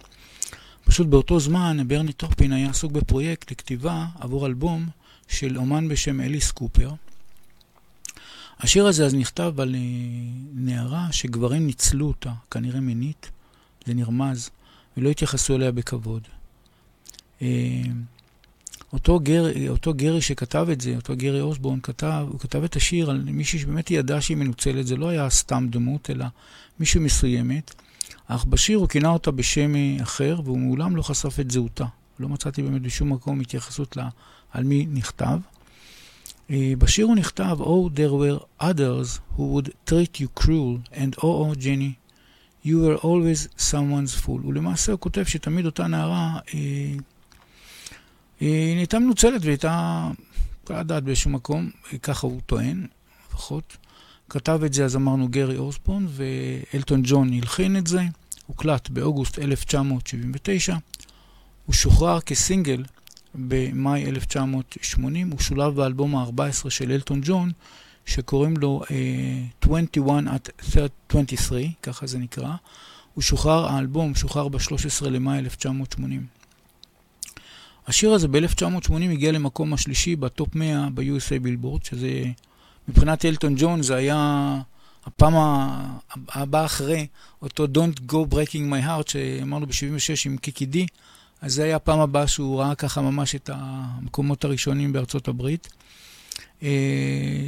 [0.85, 4.89] פשוט באותו זמן ברני טופין היה עסוק בפרויקט לכתיבה עבור אלבום
[5.29, 6.91] של אומן בשם אליס קופר.
[8.61, 9.81] השיר הזה אז נכתב על אה,
[10.55, 13.31] נערה שגברים ניצלו אותה, כנראה מינית,
[13.87, 14.51] זה נרמז,
[14.97, 16.23] ולא התייחסו אליה בכבוד.
[17.43, 17.83] אה,
[18.93, 23.11] אותו, גר, אותו גרי שכתב את זה, אותו גרי אוסבורן, כתב, הוא כתב את השיר
[23.11, 26.25] על מישהי שבאמת ידע שהיא מנוצלת, זה לא היה סתם דמות, אלא
[26.81, 27.82] מישהי מסוימת.
[28.35, 29.73] אך בשיר הוא כינה אותה בשם
[30.03, 31.85] אחר, והוא מעולם לא חשף את זהותה.
[32.19, 34.09] לא מצאתי באמת בשום מקום התייחסות לה,
[34.53, 35.39] על מי נכתב.
[36.51, 41.23] אה, בשיר הוא נכתב, Oh, there were others who would treat you cruel, and oh,
[41.23, 41.93] oh, Jenny,
[42.65, 44.47] you were always someone's fool.
[44.47, 46.95] ולמעשה הוא כותב שתמיד אותה נערה, אה,
[48.41, 50.11] היא נהייתה מנוצלת והייתה,
[50.71, 51.71] לא לדעת באיזשהו מקום,
[52.03, 52.87] ככה הוא טוען,
[53.29, 53.77] לפחות.
[54.29, 58.03] כתב את זה, אז אמרנו, גרי אורספון, ואלטון ג'ון הלחין את זה.
[58.53, 60.77] הוקלט באוגוסט 1979.
[61.67, 62.85] הוא שוחרר כסינגל
[63.35, 65.31] במאי 1980.
[65.31, 67.51] הוא שולב באלבום ה-14 של אלטון ג'ון,
[68.07, 70.51] שקוראים לו uh, 21 at
[71.09, 72.55] 23, ככה זה נקרא.
[73.15, 76.27] הוא שוחרר, האלבום שוחרר ב-13 למאי 1980.
[77.87, 82.25] השיר הזה ב-1980 הגיע למקום השלישי בטופ 100 ב-USA בילבורד, שזה
[82.89, 84.61] מבחינת אלטון ג'ון זה היה
[85.05, 85.35] הפעם
[86.29, 87.07] הבאה אחרי
[87.43, 90.87] אותו Don't Go Breaking My Heart שאמרנו ב-76 עם קיקי די,
[91.41, 95.69] אז זה היה הפעם הבאה שהוא ראה ככה ממש את המקומות הראשונים בארצות הברית.
[96.63, 96.69] אה,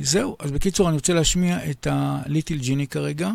[0.03, 3.31] זהו, אז בקיצור, אני רוצה להשמיע את הליטיל ג'יני כרגע.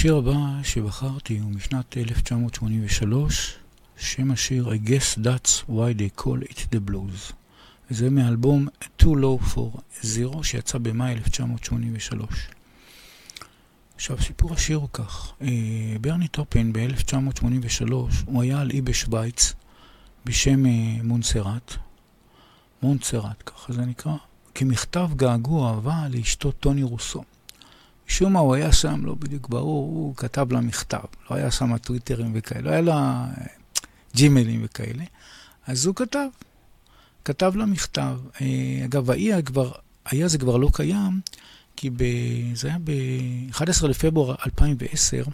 [0.00, 3.54] השיר הבא שבחרתי הוא משנת 1983,
[3.96, 7.32] שם השיר I guess that's why they call it the blues.
[7.90, 8.68] וזה מאלבום
[9.02, 12.48] Too Low for Zero שיצא במאי 1983.
[13.94, 15.48] עכשיו, סיפור השיר הוא כך, אה,
[16.00, 17.92] ברני טופין ב-1983,
[18.26, 19.54] הוא היה על אי בשוויץ
[20.24, 20.70] בשם אה,
[21.02, 21.74] מונסרט,
[22.82, 24.16] מונסרט, ככה זה נקרא,
[24.54, 27.24] כמכתב געגוע אהבה לאשתו טוני רוסו.
[28.10, 30.98] משום מה הוא היה שם, לא בדיוק ברור, הוא כתב לה מכתב,
[31.30, 33.46] לא היה שם טוויטרים וכאלה, לא היה לה אה,
[34.14, 35.04] ג'ימלים וכאלה,
[35.66, 36.26] אז הוא כתב,
[37.24, 38.18] כתב לה מכתב.
[38.84, 39.72] אגב, האי כבר,
[40.06, 41.20] האי הזה כבר לא קיים,
[41.76, 42.04] כי ב...
[42.54, 45.24] זה היה ב-11 לפברואר 2010,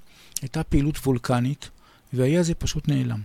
[0.43, 1.71] הייתה פעילות וולקנית,
[2.13, 3.21] והאי הזה פשוט נעלם.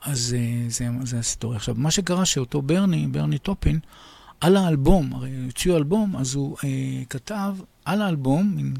[0.00, 1.56] אז אה, זה, זה הסיטוריה.
[1.56, 3.78] עכשיו, מה שקרה שאותו ברני, ברני טופין,
[4.40, 8.74] על האלבום, הרי הוציאו אלבום, אז הוא אה, כתב על האלבום, מין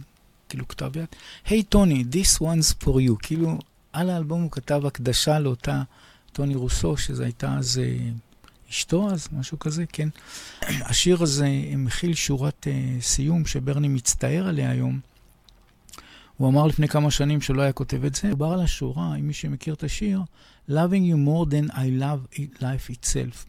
[0.49, 1.07] כאילו כתב יד,
[1.47, 3.17] היי טוני, this one's for you.
[3.23, 3.59] כאילו,
[3.93, 5.83] על האלבום הוא כתב הקדשה לאותה
[6.33, 8.11] טוני רוסו, שזו הייתה אז אה,
[8.71, 10.09] אשתו אז, משהו כזה, כן.
[10.91, 15.01] השיר הזה מכיל שורת uh, סיום שברני מצטער עליה היום.
[16.37, 18.31] הוא אמר לפני כמה שנים שלא היה כותב את זה.
[18.31, 20.21] דובר על השורה, אם מי שמכיר את השיר,
[20.71, 23.47] Loving you more than I love life itself.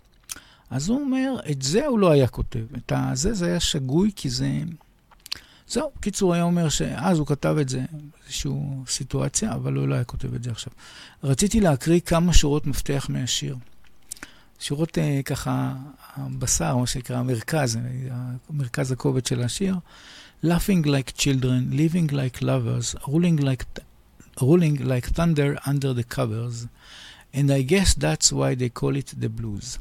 [0.69, 2.65] אז הוא אומר, את זה הוא לא היה כותב.
[2.77, 4.60] את הזה, זה היה שגוי, כי זה...
[5.68, 7.82] זהו, קיצור, היה אומר שאז הוא כתב את זה,
[8.26, 8.52] איזושהי
[8.88, 10.74] סיטואציה, אבל הוא לא היה כותב את זה עכשיו.
[11.24, 13.56] רציתי להקריא כמה שורות מפתח מהשיר.
[14.60, 15.74] שורות uh, ככה,
[16.16, 17.80] הבשר, מה שנקרא, המרכז,
[18.50, 19.76] מרכז הקובץ של השיר.
[20.44, 23.64] Laughing like children, living like lovers, ruling like,
[24.42, 26.68] rolling like thunder under the covers,
[27.34, 29.80] and I guess that's why they call it the blues.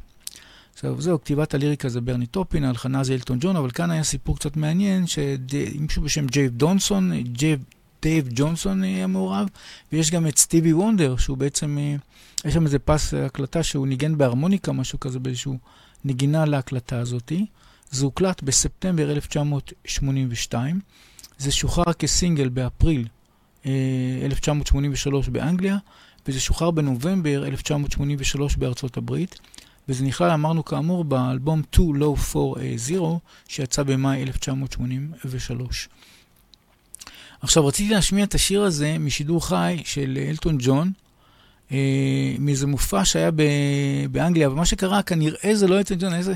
[0.74, 4.36] עכשיו זהו, כתיבת הליריקה זה ברני טופין, ההלחנה זה אלטון ג'ון, אבל כאן היה סיפור
[4.36, 7.64] קצת מעניין, שמישהו בשם ג'ייב דונסון, ג'ייב
[8.02, 9.48] דייב ג'ונסון היה מעורב,
[9.92, 11.96] ויש גם את סטיבי וונדר, שהוא בעצם, אה,
[12.44, 15.58] יש שם איזה פס הקלטה שהוא ניגן בהרמוניקה, משהו כזה, באיזשהו
[16.04, 17.46] נגינה להקלטה הזאתי.
[17.90, 20.80] זה הוקלט בספטמבר 1982.
[21.38, 23.08] זה שוחרר כסינגל באפריל
[23.66, 25.76] 1983 אה, באנגליה,
[26.28, 29.38] וזה שוחרר בנובמבר 1983 בארצות הברית.
[29.88, 32.58] וזה נכלל, אמרנו כאמור, באלבום Too Low for
[32.88, 35.88] Zero, שיצא במאי 1983.
[37.40, 40.92] עכשיו, רציתי להשמיע את השיר הזה משידור חי של אלטון ג'ון,
[41.72, 46.34] אה, מאיזה מופע שהיה ב- באנגליה, ומה שקרה, כנראה זה לא אלטון ג'ון, איזה,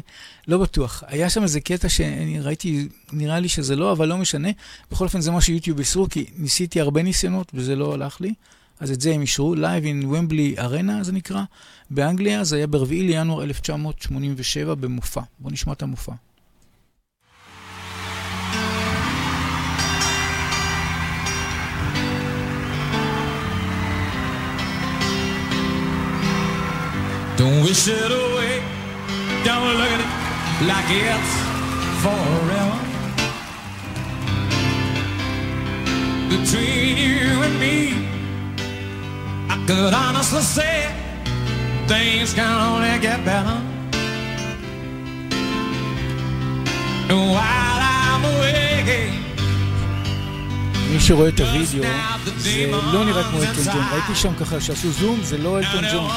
[0.48, 1.02] לא בטוח.
[1.06, 4.48] היה שם איזה קטע שאני ראיתי, נראה לי שזה לא, אבל לא משנה.
[4.90, 8.34] בכל אופן, זה מה שיוטיוב איסרו, כי ניסיתי הרבה ניסיונות וזה לא הלך לי.
[8.80, 11.42] אז את זה הם אישרו, Live in Wembley Arena זה נקרא,
[11.90, 15.20] באנגליה, זה היה ב-4 לינואר 1987 במופע.
[15.38, 16.12] בואו נשמע את המופע.
[27.38, 28.54] Don't wish it away.
[29.46, 30.12] Don't look at it
[30.70, 31.32] like it's
[32.02, 32.78] forever.
[36.32, 38.17] Between you and me,
[39.58, 40.76] I could honestly say
[41.86, 43.58] things can only get better.
[47.10, 48.68] And while I'm away,
[50.92, 51.82] מי שרואה את הוידאו,
[52.36, 53.84] זה לא נראה כמו אלטון ג'ון.
[53.92, 56.10] ראיתי שם ככה שעשו זום, זה לא אלטון ג'ון.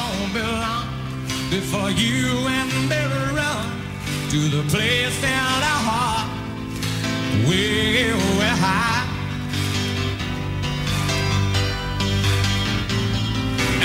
[4.32, 6.26] to the place down our heart
[7.46, 9.01] way, way high.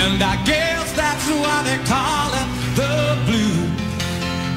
[0.00, 2.48] And I guess that's why they call it
[2.78, 2.96] the
[3.26, 3.60] blue.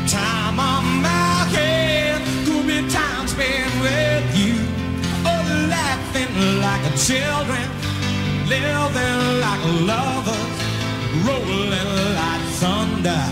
[0.08, 4.56] Time on my head could be time spent with you.
[5.30, 5.44] Oh,
[5.76, 6.36] laughing
[6.66, 7.68] like a children,
[8.54, 10.58] living like lovers,
[11.26, 13.24] rolling like thunder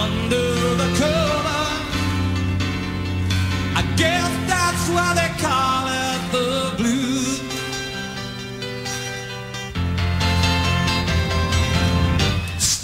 [0.00, 0.48] under
[0.80, 1.64] the cover.
[3.80, 6.03] I guess that's why they call it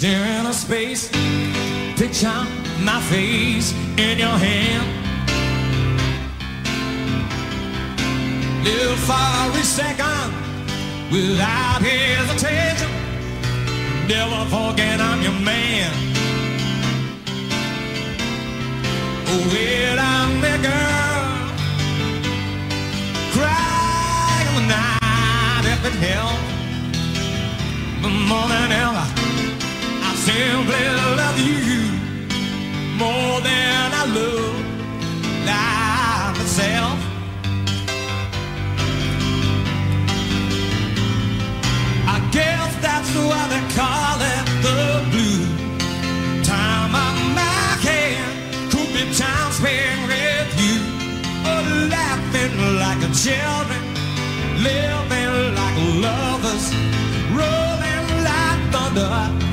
[0.01, 1.09] Staring at space,
[1.95, 2.41] picture
[2.81, 4.87] my face in your hand.
[8.63, 10.33] Live for a second
[11.11, 12.89] without hesitation.
[14.07, 15.93] Never forget I'm your man.
[19.27, 21.25] Oh, well, I'm the girl.
[23.35, 26.41] Crying the night if it helps.
[28.01, 29.30] More than ever, I
[30.23, 30.85] Simply
[31.17, 31.81] love you
[32.95, 34.55] more than I love
[35.49, 36.99] life itself.
[42.05, 45.45] I guess that's why they call it the blue.
[46.43, 50.77] Time on my hand could be time spent with you,
[51.49, 53.81] or laughing like a children,
[54.61, 56.65] living like lovers,
[57.33, 59.50] rolling like thunder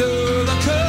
[0.00, 0.87] under the cover.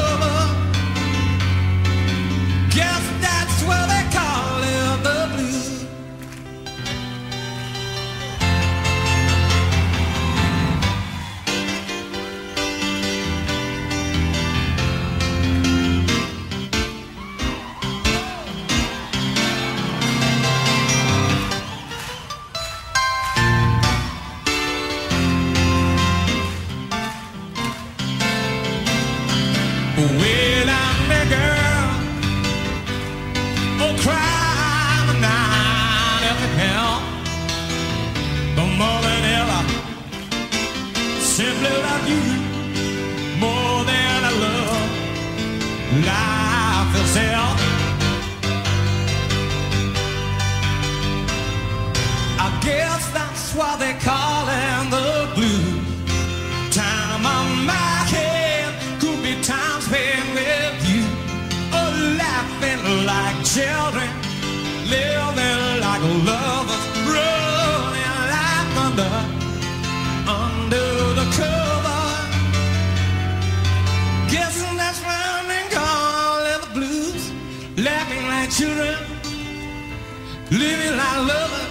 [80.51, 81.69] Living like lovers.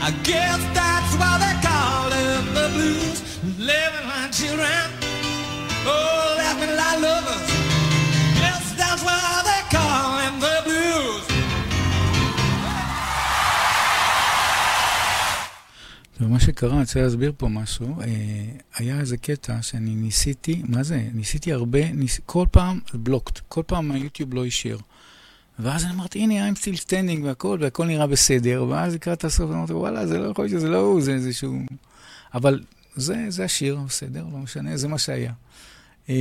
[0.00, 3.18] I guess that's why they call it the blues.
[3.58, 4.84] Living like children,
[5.86, 7.46] oh, laughing like lovers.
[8.38, 9.18] Guess that's why
[9.48, 11.24] they call it the blues.
[16.18, 18.00] טוב, מה שקרה, אני רוצה להסביר פה משהו.
[18.00, 18.06] אה,
[18.76, 21.08] היה איזה קטע שאני ניסיתי, מה זה?
[21.14, 22.20] ניסיתי הרבה, ניס...
[22.26, 24.76] כל פעם בלוקט, כל פעם היוטיוב לא אישר.
[25.58, 29.72] ואז אני אמרתי, הנה, I'm still standing והכל, והכל נראה בסדר, ואז לקראת הסוף אמרתי,
[29.72, 31.58] וואלה, זה לא יכול להיות שזה לא הוא, זה איזשהו...
[32.34, 32.62] אבל
[32.96, 35.32] זה, זה השיר, בסדר, לא משנה, זה מה שהיה.
[36.08, 36.14] אה,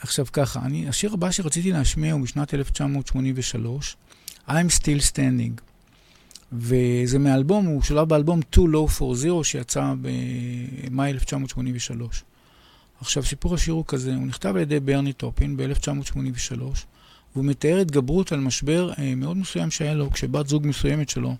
[0.00, 3.96] עכשיו ככה, אני, השיר הבא שרציתי להשמיע הוא משנת 1983,
[4.48, 5.60] I'm Still Standing.
[6.52, 12.24] וזה מאלבום, הוא שולב באלבום Too Low for Zero שיצא במאי 1983.
[13.00, 16.62] עכשיו, סיפור השיר הוא כזה, הוא נכתב על ידי ברני טופין ב-1983,
[17.34, 21.36] והוא מתאר התגברות על משבר אה, מאוד מסוים שהיה לו, כשבת זוג מסוימת שלו,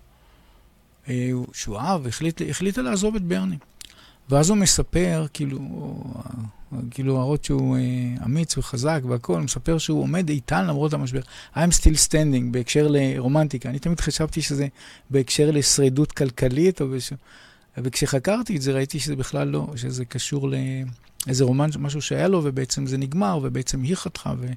[1.09, 3.57] אה, שהוא אהב, החליט, החליטה לעזוב את ברני.
[4.29, 5.59] ואז הוא מספר, כאילו,
[6.91, 7.81] כאילו להראות שהוא אה,
[8.25, 11.21] אמיץ וחזק והכול, הוא מספר שהוא עומד איתן למרות המשבר.
[11.55, 13.69] I'm still standing בהקשר לרומנטיקה.
[13.69, 14.67] אני תמיד חשבתי שזה
[15.09, 17.19] בהקשר לשרידות כלכלית, או בשביל...
[17.77, 20.49] וכשחקרתי את זה ראיתי שזה בכלל לא, שזה קשור
[21.27, 24.47] לאיזה רומן, משהו שהיה לו, ובעצם זה נגמר, ובעצם היא חתכה, ו...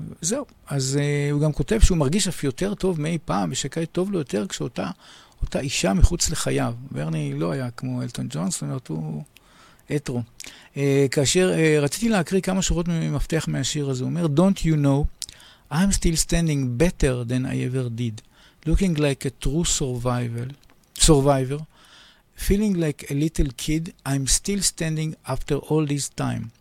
[0.00, 0.46] וזהו.
[0.66, 4.18] אז uh, הוא גם כותב שהוא מרגיש אף יותר טוב מאי פעם, ושכעת טוב לו
[4.18, 4.90] יותר כשאותה
[5.42, 6.74] אותה אישה מחוץ לחייו.
[6.90, 9.22] ברני לא היה כמו אלטון ג'ונס, זאת אומרת, הוא
[9.96, 10.22] אתרו.
[10.74, 10.78] Uh,
[11.10, 15.28] כאשר uh, רציתי להקריא כמה שורות ממפתח מהשיר הזה, הוא אומר, Don't you know,
[15.72, 18.22] I'm still standing better than I ever did,
[18.66, 20.48] looking like a true survival,
[20.98, 21.60] survivor,
[22.38, 26.52] feeling like a little kid, I'm still standing after all this time.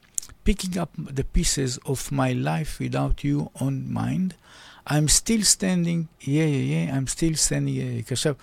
[0.48, 4.30] Picking up the pieces of my life without you on mind.
[4.94, 6.00] I'm still standing,
[6.36, 8.12] yeah, yeah, yeah, I'm still standing, yeah, yeah.
[8.12, 8.34] עכשיו,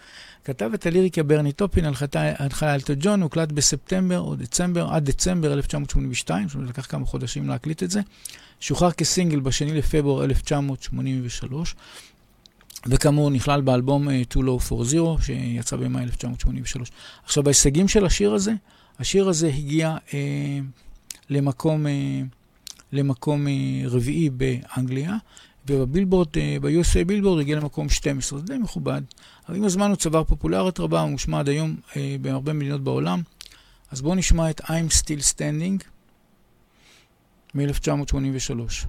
[0.44, 6.48] כתב את הליריקה ברני טופין, הנחלה אלטו ג'ון, הוקלט בספטמבר או דצמבר, עד דצמבר 1982,
[6.48, 8.00] זאת אומרת, לקח כמה חודשים להקליט את זה.
[8.60, 11.74] שוחרר כסינגל בשני לפברואר 1983,
[12.86, 16.90] וכאמור נכלל באלבום uh, Too Low for Zero, שיצא במאי 1983.
[17.24, 18.52] עכשיו, בהישגים של השיר הזה,
[18.98, 19.96] השיר הזה הגיע...
[20.08, 20.12] Uh,
[21.30, 21.86] למקום,
[22.92, 23.46] למקום
[23.86, 25.16] רביעי באנגליה,
[25.66, 26.28] ובבילבורד,
[26.60, 29.02] ב-USA בילבורד הגיע למקום 12, זה די מכובד.
[29.48, 31.76] אבל עם הזמן הוא צבר פופולרית רבה, הוא מושמע עד היום
[32.20, 33.22] בהרבה מדינות בעולם.
[33.90, 35.84] אז בואו נשמע את I'm Still Standing
[37.54, 38.86] מ-1983.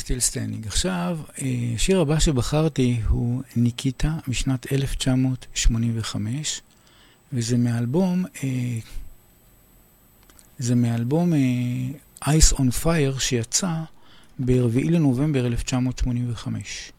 [0.00, 0.66] Still standing.
[0.66, 6.62] עכשיו, אה, השיר הבא שבחרתי הוא ניקיטה משנת 1985,
[7.32, 8.78] וזה מאלבום, אה,
[10.58, 11.38] זה מאלבום אה,
[12.24, 13.72] Ice on Fire שיצא
[14.38, 16.92] ב-4 לנובמבר 1985.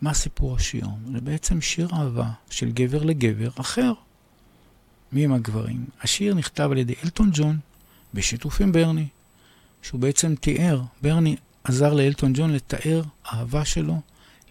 [0.00, 0.86] מה סיפור השיר?
[1.12, 3.92] זה בעצם שיר אהבה של גבר לגבר אחר.
[5.12, 5.86] מי הם הגברים?
[6.02, 7.58] השיר נכתב על ידי אלטון ג'ון
[8.14, 9.06] בשיתוף עם ברני.
[9.82, 11.36] שהוא בעצם תיאר, ברני
[11.68, 14.00] עזר לאלטון ג'ון לתאר אהבה שלו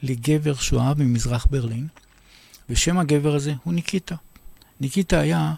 [0.04, 1.88] לגבר שהוא אהב ממזרח ברלין,
[2.70, 4.16] ושם הגבר הזה הוא ניקיטה.
[4.82, 5.54] ניקיטה היה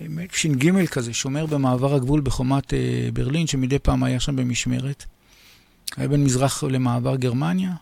[0.00, 5.04] אה, ש"ג כזה, שומר במעבר הגבול בחומת אה, ברלין, שמדי פעם היה שם במשמרת.
[5.96, 7.72] היה בין מזרח למעבר גרמניה.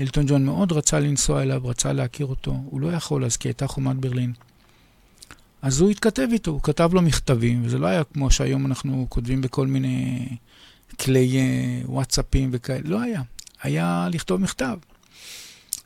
[0.00, 2.56] אלטון ג'ון מאוד רצה לנסוע אליו, רצה להכיר אותו.
[2.64, 4.32] הוא לא יכול אז כי הייתה חומת ברלין.
[5.62, 9.40] אז הוא התכתב איתו, הוא כתב לו מכתבים, וזה לא היה כמו שהיום אנחנו כותבים
[9.40, 10.28] בכל מיני
[11.00, 13.22] כלי אה, וואטסאפים וכאלה, לא היה.
[13.62, 14.76] היה לכתוב מכתב.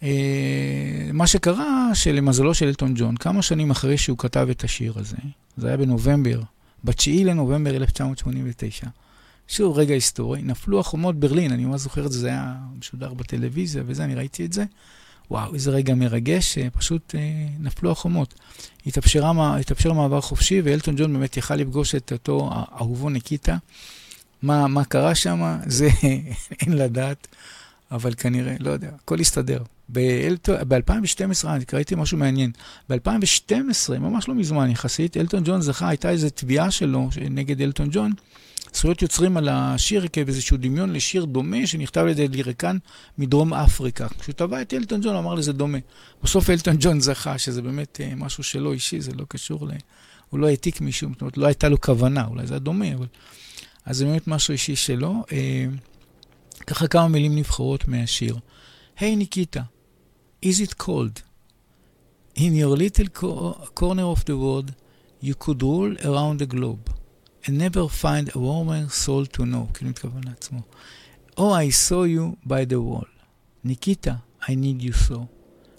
[0.03, 5.17] אה, מה שקרה, שלמזלו של אלטון ג'ון, כמה שנים אחרי שהוא כתב את השיר הזה,
[5.57, 6.41] זה היה בנובמבר,
[6.85, 8.87] ב-9 לנובמבר 1989,
[9.49, 13.83] שוב רגע היסטורי, נפלו החומות ברלין, אני ממש זוכר את זה, זה היה משודר בטלוויזיה
[13.87, 14.65] וזה, אני ראיתי את זה.
[15.31, 17.21] וואו, איזה רגע מרגש, אה, פשוט אה,
[17.59, 18.35] נפלו החומות.
[18.87, 22.51] התאפשר, מעבר חופשי, ואלטון ג'ון באמת יכל לפגוש את אותו
[22.81, 23.57] אהובו ניקיטה.
[24.43, 25.89] מה, מה קרה שם, זה
[26.61, 27.27] אין לדעת,
[27.91, 29.63] אבל כנראה, לא יודע, הכל הסתדר.
[29.93, 32.51] ב-2012, אני ראיתי משהו מעניין,
[32.89, 38.13] ב-2012, ממש לא מזמן יחסית, אלטון ג'ון זכה, הייתה איזו תביעה שלו נגד אלטון ג'ון,
[38.75, 42.77] זכויות יוצרים על השיר כאיזשהו דמיון לשיר דומה שנכתב על ידי ליריקן
[43.19, 44.07] מדרום אפריקה.
[44.19, 45.79] כשהוא תבע את אלטון ג'ון, הוא אמר לזה דומה.
[46.23, 49.71] בסוף אלטון ג'ון זכה, שזה באמת אה, משהו שלא אישי, זה לא קשור ל...
[50.31, 53.07] הוא לא העתיק מישהו, זאת אומרת, לא הייתה לו כוונה, אולי זה היה דומה, אבל...
[53.85, 55.25] אז זה באמת משהו אישי שלו.
[55.33, 55.67] אה,
[56.67, 58.37] ככה כמה מילים נבחרות מהשיר.
[58.99, 59.63] היי ניקיטה,
[60.45, 61.21] is it cold?
[62.37, 63.09] In your little
[63.81, 64.73] corner of the world,
[65.23, 66.91] you could rule around the globe.
[67.47, 70.61] and never find a warmer soul to know, כאילו מתכוון לעצמו.
[71.37, 73.09] Oh, I saw you by the wall.
[73.65, 75.29] Nikita, I need you so.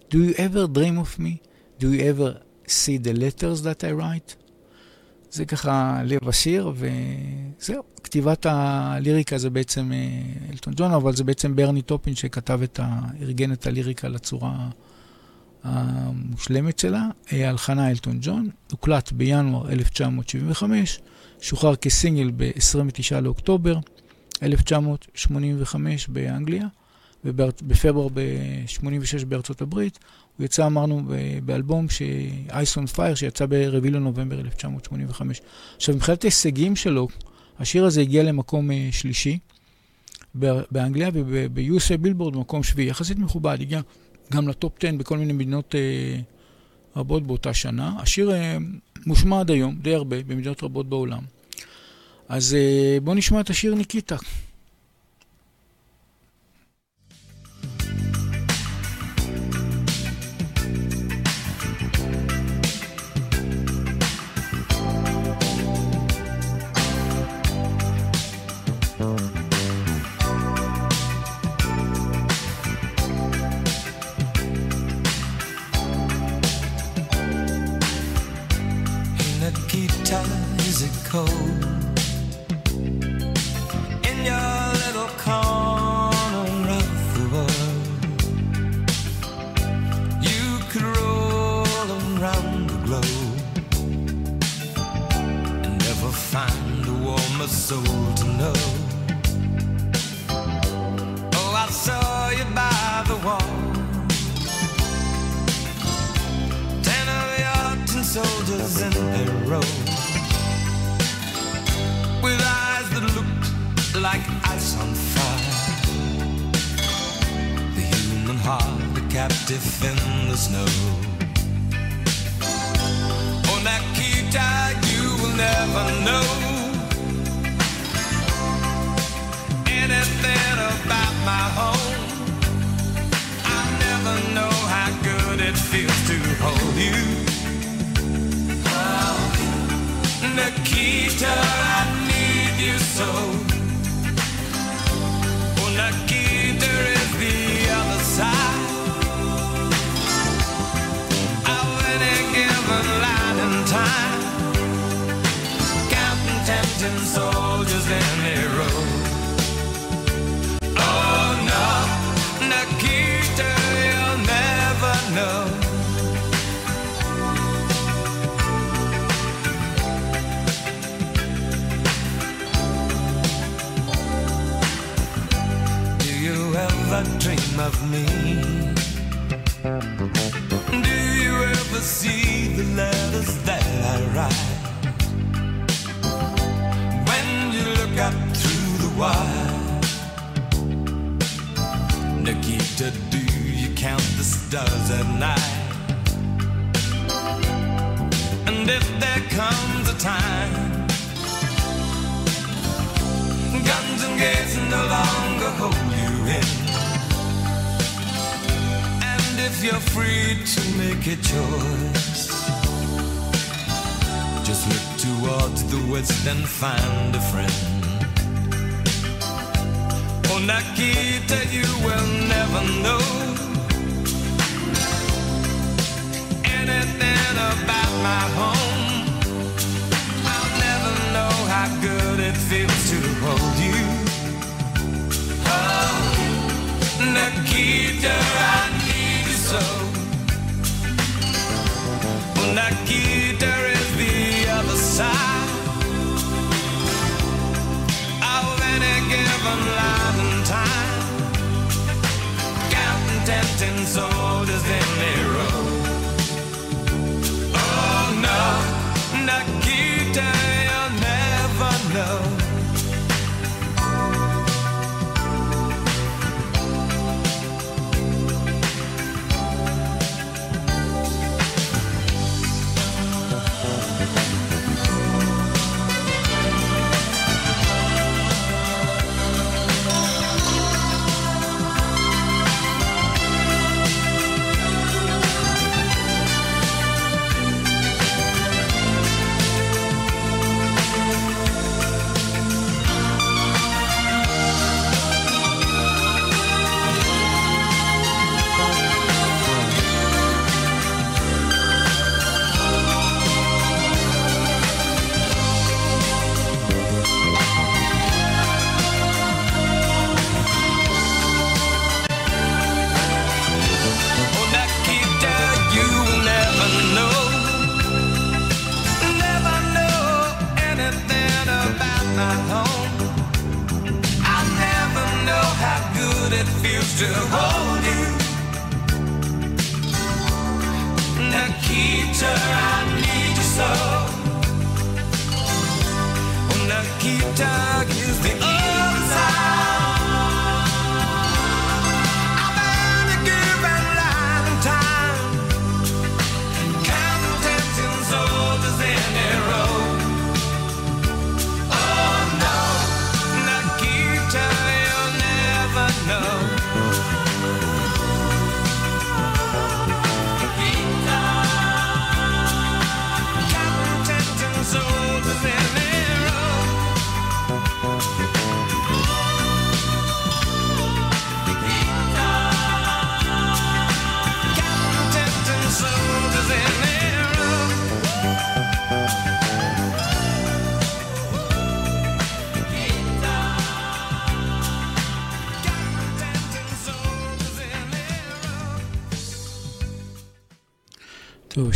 [0.10, 1.42] Do you ever dream of me?
[1.80, 4.36] Do you ever see the letters that I write?
[5.36, 7.84] זה ככה לב השיר, וזהו.
[8.04, 9.92] כתיבת הליריקה זה בעצם
[10.52, 13.00] אלטון ג'ון, אבל זה בעצם ברני טופין שכתב את ה...
[13.22, 14.70] ארגן את הליריקה לצורה
[15.64, 17.08] המושלמת שלה.
[17.32, 21.00] הלחנה אלטון ג'ון, הוקלט בינואר 1975.
[21.42, 23.80] שוחרר כסינגל ב-29 לאוקטובר
[24.44, 26.68] 1985 באנגליה,
[27.26, 30.00] ובפברואר ב-86 בארצות הברית.
[30.38, 31.04] הוא יצא, אמרנו,
[31.46, 35.42] באלבום ש-Ice on Fire, שיצא ב-4 לנובמבר 1985.
[35.76, 37.08] עכשיו, מבחינת ההישגים שלו,
[37.60, 39.38] השיר הזה הגיע למקום שלישי
[40.72, 42.90] באנגליה, וב-USA בילבורד במקום שביעי.
[42.90, 43.82] יחסית מכובד, הגיע
[44.32, 45.76] גם לטופ 10 בכל מיני מדינות
[46.96, 47.94] רבות באותה שנה.
[48.00, 48.32] השיר
[49.06, 51.22] מושמע עד היום, די הרבה, במדינות רבות בעולם.
[52.30, 52.58] אז
[53.04, 54.18] בואו נשמע את השיר ניקיטה.
[57.66, 58.25] road.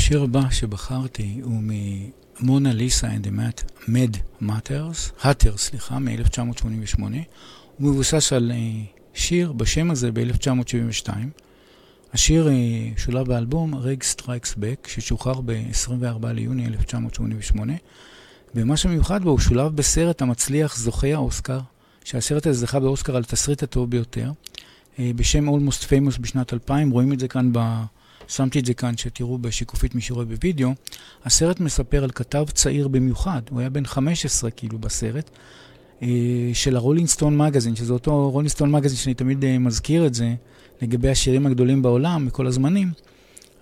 [0.10, 1.64] השיר הבא שבחרתי הוא
[2.42, 3.30] Mona Lisas and the
[3.88, 7.02] Mad Matters, Hatter, סליחה, מ-1988.
[7.78, 8.58] הוא מבוסס על אה,
[9.14, 11.10] שיר בשם הזה ב-1972.
[12.14, 12.54] השיר אה,
[12.98, 17.74] שולב באלבום Reg Strikes Back, ששוחרר ב-24 ליוני 1988,
[18.56, 21.60] ומה שמיוחד בו, הוא שולב בסרט המצליח זוכה האוסקר,
[22.04, 24.32] שהסרט הזה זכה באוסקר על תסריט הטוב ביותר,
[25.00, 27.60] אה, בשם Almost Famous בשנת 2000, רואים את זה כאן ב...
[28.30, 30.70] שמתי את זה כאן, שתראו בשיקופית מי שרואה בווידאו.
[31.26, 35.30] הסרט מספר על כתב צעיר במיוחד, הוא היה בן 15 כאילו בסרט,
[36.02, 36.08] אה,
[36.54, 40.34] של הרולינג סטון מגזין, שזה אותו רולינג סטון מגזין שאני תמיד אה, מזכיר את זה,
[40.82, 42.92] לגבי השירים הגדולים בעולם מכל הזמנים.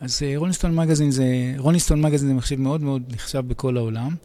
[0.02, 1.26] אז רולינג סטון מגזין זה,
[1.58, 4.16] רולינג סטון מגזין זה מחשיב מאוד מאוד נחשב בכל העולם.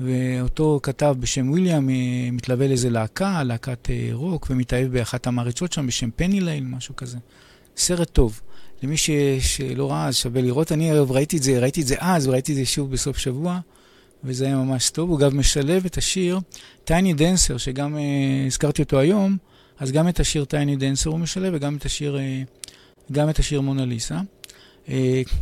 [0.00, 1.88] ואותו כתב בשם וויליאם
[2.32, 7.18] מתלווה לאיזה להקה, להקת רוק, ומתאהב באחת המעריצות שם בשם פני ליין, משהו כזה.
[7.76, 8.40] סרט טוב.
[8.82, 9.10] למי ש...
[9.40, 10.72] שלא ראה, אז שווה לראות.
[10.72, 13.58] אני אגב ראיתי את זה, ראיתי את זה אז, וראיתי את זה שוב בסוף שבוע,
[14.24, 15.10] וזה היה ממש טוב.
[15.10, 16.40] הוא גם משלב את השיר
[16.84, 17.98] Tiny Dancer, שגם אה,
[18.46, 19.36] הזכרתי אותו היום,
[19.78, 22.18] אז גם את השיר Tiny Dancer הוא משלב, וגם את השיר,
[23.12, 24.20] גם את השיר מונליסה.
[24.86, 24.90] אה,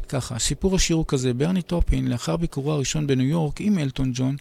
[0.08, 4.36] ככה, סיפור השיר הוא כזה, ברני טופין, לאחר ביקורו הראשון בניו יורק עם אלטון ג'ון,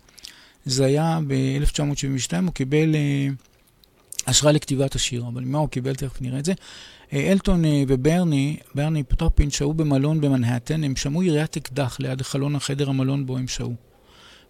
[0.65, 3.52] זה היה ב-1972, הוא קיבל אה,
[4.27, 6.53] השראה לכתיבת השיר, אבל מה הוא קיבל, תכף נראה את זה.
[7.13, 12.55] אה, אלטון אה, וברני, ברני טופין, שהו במלון במנהטן, הם שמעו יריית אקדח ליד חלון
[12.55, 13.73] החדר המלון בו הם שהו.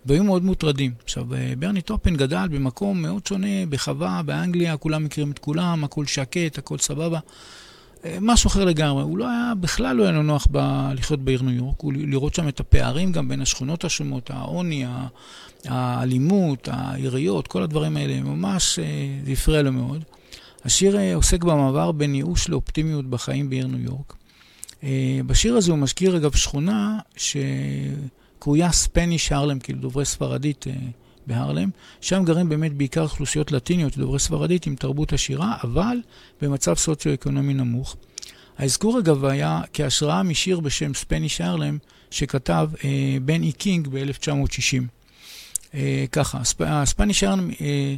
[0.05, 0.93] והיו מאוד מוטרדים.
[1.03, 6.05] עכשיו, אה, ברני טופין גדל במקום מאוד שונה, בחווה, באנגליה, כולם מכירים את כולם, הכל
[6.05, 7.19] שקט, הכל סבבה.
[8.21, 9.03] משהו אחר לגמרי.
[9.03, 12.35] הוא לא היה, בכלל לא היה לו נוח ב- לחיות בעיר ניו יורק, הוא ראה
[12.35, 14.85] שם את הפערים גם בין השכונות השונות, העוני,
[15.65, 18.79] האלימות, היריות, כל הדברים האלה, ממש
[19.25, 20.03] זה הפריע לו מאוד.
[20.65, 24.13] השיר אה, עוסק במעבר בין ייאוש לאופטימיות בחיים בעיר ניו יורק.
[24.83, 30.73] אה, בשיר הזה הוא מזכיר אגב שכונה שקרויה ספניש הרלם, כאילו דוברי ספרדית אה,
[31.27, 31.69] בהרלם.
[32.01, 35.97] שם גרים באמת בעיקר אוכלוסיות לטיניות, דוברי ספרדית עם תרבות עשירה, אבל
[36.41, 37.95] במצב סוציו-אקונומי נמוך.
[38.57, 41.77] האזכור אגב היה כהשראה משיר בשם ספניש הרלם,
[42.11, 44.83] שכתב אה, בן אי קינג ב-1960.
[45.73, 47.49] אה, ככה, הספניש הרלם...
[47.61, 47.95] אה,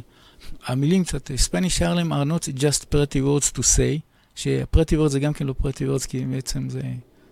[0.66, 4.00] המילים קצת, Spanish Harlem are not just pretty words to say,
[4.34, 6.82] ש-pretty words זה גם כן לא pretty words, כי בעצם זה,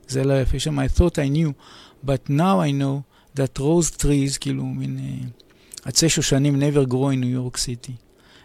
[0.08, 1.52] זה לא יפה שם, I thought I knew,
[2.06, 3.02] but now I know
[3.38, 5.43] that rose trees, כאילו מין uh,
[5.84, 7.92] עצי שושנים never grow in New York City.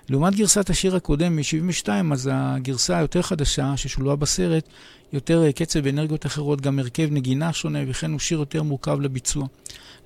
[0.09, 4.69] לעומת גרסת השיר הקודם מ-72, אז הגרסה היותר חדשה ששולבה בסרט,
[5.13, 9.47] יותר אה, קצב ואנרגיות אחרות, גם הרכב נגינה שונה, וכן הוא שיר יותר מורכב לביצוע.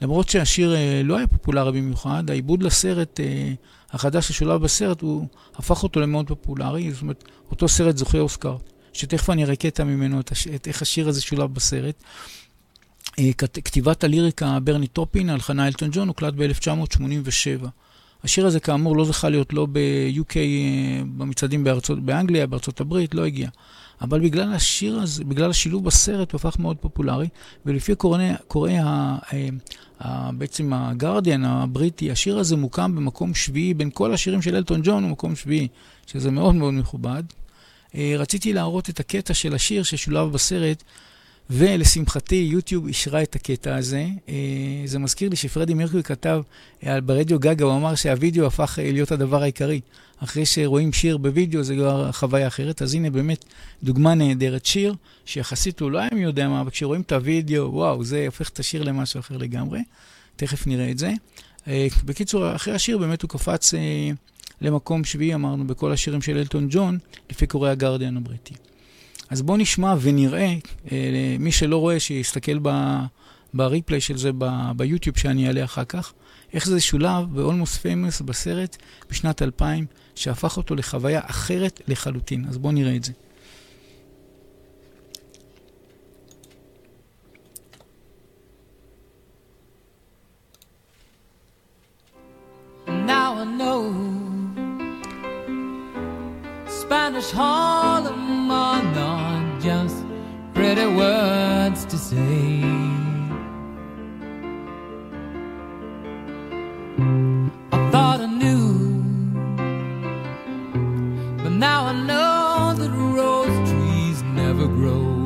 [0.01, 3.53] למרות שהשיר אה, לא היה פופולרי במיוחד, העיבוד לסרט אה,
[3.91, 8.57] החדש ששולב בסרט, הוא הפך אותו למאוד פופולרי, זאת אומרת, אותו סרט זוכה אוסקר,
[8.93, 10.47] שתכף אני אראה קטע ממנו, את, הש...
[10.47, 12.03] את איך השיר הזה שולב בסרט.
[13.37, 17.67] כתיבת הליריקה ברני טופין, הלחנה אלטון ג'ון, הוקלט ב-1987.
[18.23, 20.35] השיר הזה כאמור לא זכה להיות לא ב-UK,
[21.17, 23.49] במצעדים בארצות, באנגליה, בארצות הברית, לא הגיע.
[24.01, 27.27] אבל בגלל השיר הזה, בגלל השילוב בסרט, הוא הפך מאוד פופולרי,
[27.65, 29.49] ולפי קוראי, קוראי ה, אה,
[29.99, 35.03] ה, בעצם הגרדיאן הבריטי, השיר הזה מוקם במקום שביעי, בין כל השירים של אלטון ג'ון
[35.03, 35.67] הוא מקום שביעי,
[36.07, 37.23] שזה מאוד מאוד מכובד.
[37.95, 40.83] אה, רציתי להראות את הקטע של השיר ששולב בסרט,
[41.49, 44.07] ולשמחתי, יוטיוב אישרה את הקטע הזה.
[44.29, 44.33] אה,
[44.85, 46.41] זה מזכיר לי שפרדי מרקורי כתב
[46.83, 49.81] ברדיו גגה, הוא אמר שהווידאו הפך להיות הדבר העיקרי.
[50.23, 52.81] אחרי שרואים שיר בווידאו זה כבר חוויה אחרת.
[52.81, 53.45] אז הנה באמת
[53.83, 54.65] דוגמה נהדרת.
[54.65, 54.95] שיר
[55.25, 58.59] שיחסית הוא לא היה מי יודע מה, אבל כשרואים את הווידאו, וואו, זה הופך את
[58.59, 59.79] השיר למשהו אחר לגמרי.
[60.35, 61.11] תכף נראה את זה.
[61.67, 63.79] אה, בקיצור, אחרי השיר באמת הוא קפץ אה,
[64.61, 66.97] למקום שביעי, אמרנו, בכל השירים של אלטון ג'ון,
[67.29, 68.53] לפי קוראי הגרדיאן הבריטי.
[69.29, 70.53] אז בואו נשמע ונראה,
[70.91, 72.69] אה, מי שלא רואה, שיסתכל ב,
[73.53, 74.45] בריפליי של זה ב,
[74.75, 76.13] ביוטיוב שאני אעלה אחר כך,
[76.53, 78.77] איך זה שולב ב-Almost Famous בסרט
[79.09, 79.85] בשנת 2000,
[80.15, 82.45] שהפך אותו לחוויה אחרת לחלוטין.
[82.49, 83.11] אז בואו נראה את זה.
[93.07, 93.81] Now I know
[96.79, 98.23] Spanish Harlem
[98.53, 98.92] just
[100.63, 102.63] pretty words to say.
[107.75, 109.03] I thought I knew,
[111.43, 115.25] but now I know that rose trees never grow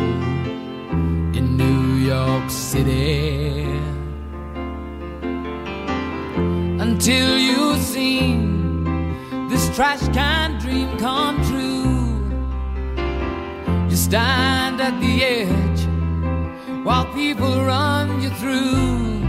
[1.37, 1.83] in New
[2.13, 3.61] York City
[6.85, 8.39] until you've seen
[9.49, 11.76] this trash can dream come true
[14.06, 15.82] You stand at the edge
[16.86, 19.22] while people run you through.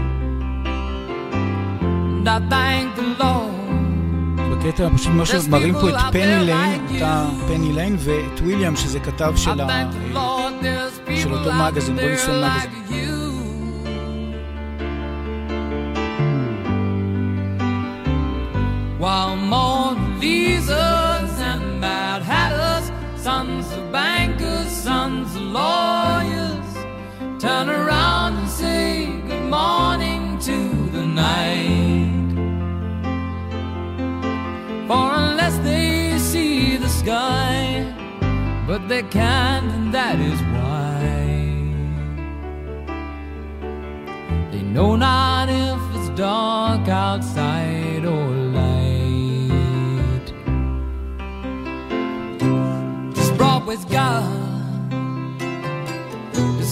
[2.18, 3.54] And I thank the Lord
[4.64, 9.32] בקטע פשוט מה שמראים פה את פני ליין, אותה פני ליין, ואת וויליאם, שזה כתב
[9.36, 9.90] של, ה...
[11.16, 13.14] של אותו מגזין, רוליסון מגזין.
[19.00, 22.86] While Mona Lisa's and Mad Hatters,
[23.26, 24.27] sons of bankers,
[25.09, 26.71] sons of lawyers,
[27.41, 30.57] turn around and say good morning to
[30.95, 32.29] the night.
[34.87, 37.85] For unless they see the sky,
[38.67, 40.99] but they can't, and that is why.
[44.51, 48.27] They know not if it's dark outside or
[48.59, 50.27] light.
[53.15, 54.38] This Broadway's got,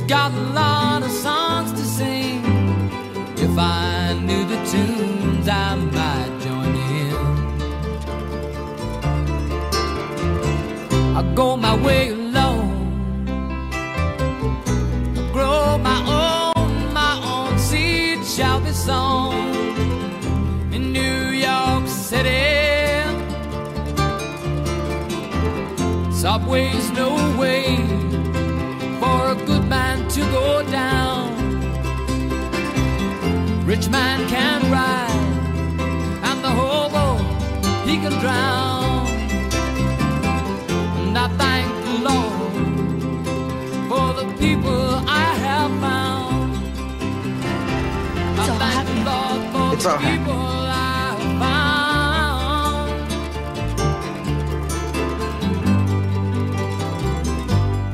[0.07, 2.41] got a lot of songs to sing.
[3.35, 7.15] If I knew the tunes, I might join in.
[11.17, 13.27] I go my way alone.
[15.17, 15.99] I grow my
[16.55, 19.35] own, my own seed shall be sown
[20.71, 23.03] in New York City.
[26.13, 27.96] Subway's no way
[30.31, 31.35] go down.
[33.65, 35.43] Rich man can ride,
[36.29, 37.17] and the hobo
[37.85, 39.07] he can drown.
[40.99, 42.51] And I thank the Lord
[43.89, 46.51] for the people I have found.
[48.39, 49.03] I It's thank the.
[49.09, 52.91] Lord for It's the people I have found.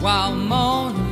[0.02, 1.03] While Mona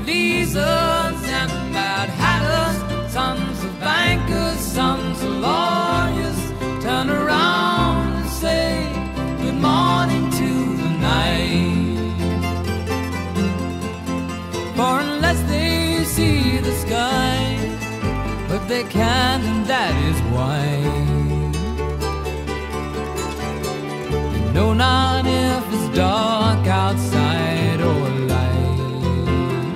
[19.02, 20.61] can, and that is why.
[24.56, 28.03] Know not if it's dark outside or
[28.34, 29.76] light.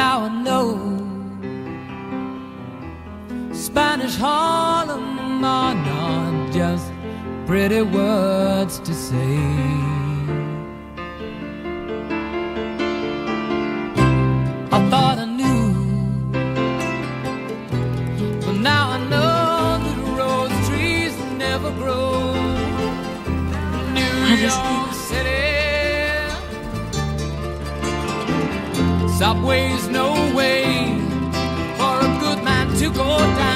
[0.00, 0.68] Now I know
[3.52, 6.86] Spanish Harlem are not just
[7.46, 10.03] pretty words to say.
[32.94, 33.53] Go down.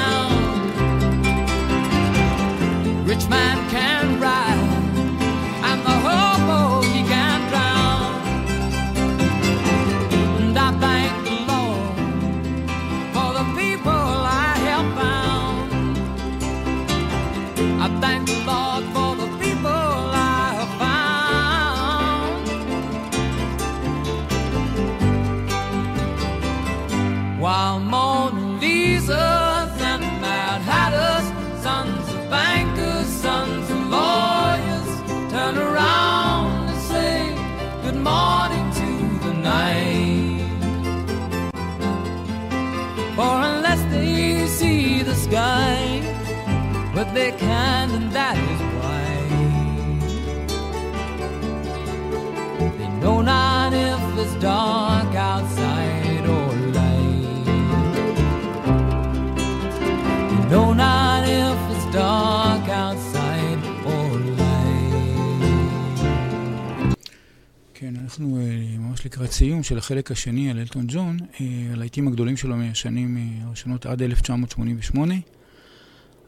[68.99, 73.45] ממש לקראת סיום של החלק השני על אלטון ג'ון, אה, הלהיטים הגדולים שלו מהשנים אה,
[73.47, 75.15] הראשונות עד 1988.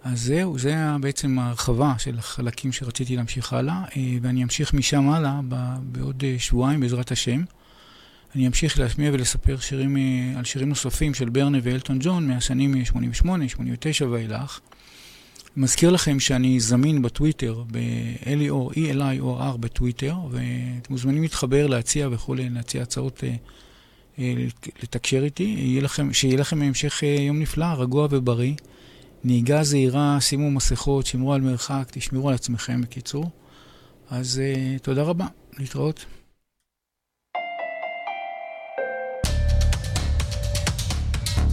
[0.03, 5.39] אז זהו, זה בעצם ההרחבה של החלקים שרציתי להמשיך הלאה, אה, ואני אמשיך משם הלאה
[5.81, 7.43] בעוד אה, שבועיים בעזרת השם.
[8.35, 12.85] אני אמשיך להשמיע ולספר שירים, אה, על שירים נוספים של ברנה ואלטון ג'ון מהשנים אה,
[12.85, 14.59] 88, 89 ואילך.
[15.57, 23.23] מזכיר לכם שאני זמין בטוויטר, ב-L-E-O, E-L-I-O-R בטוויטר, ואתם מוזמנים להתחבר, להציע וכולי, להציע הצעות
[23.23, 23.35] אה,
[24.19, 24.33] אה,
[24.83, 25.79] לתקשר איתי.
[25.81, 28.53] לכם, שיהיה לכם המשך אה, יום נפלא, רגוע ובריא.
[29.23, 33.29] נהיגה זהירה, שימו מסכות, שמרו על מרחק, תשמרו על עצמכם בקיצור.
[34.09, 35.27] אז אה, תודה רבה,
[35.59, 36.05] להתראות.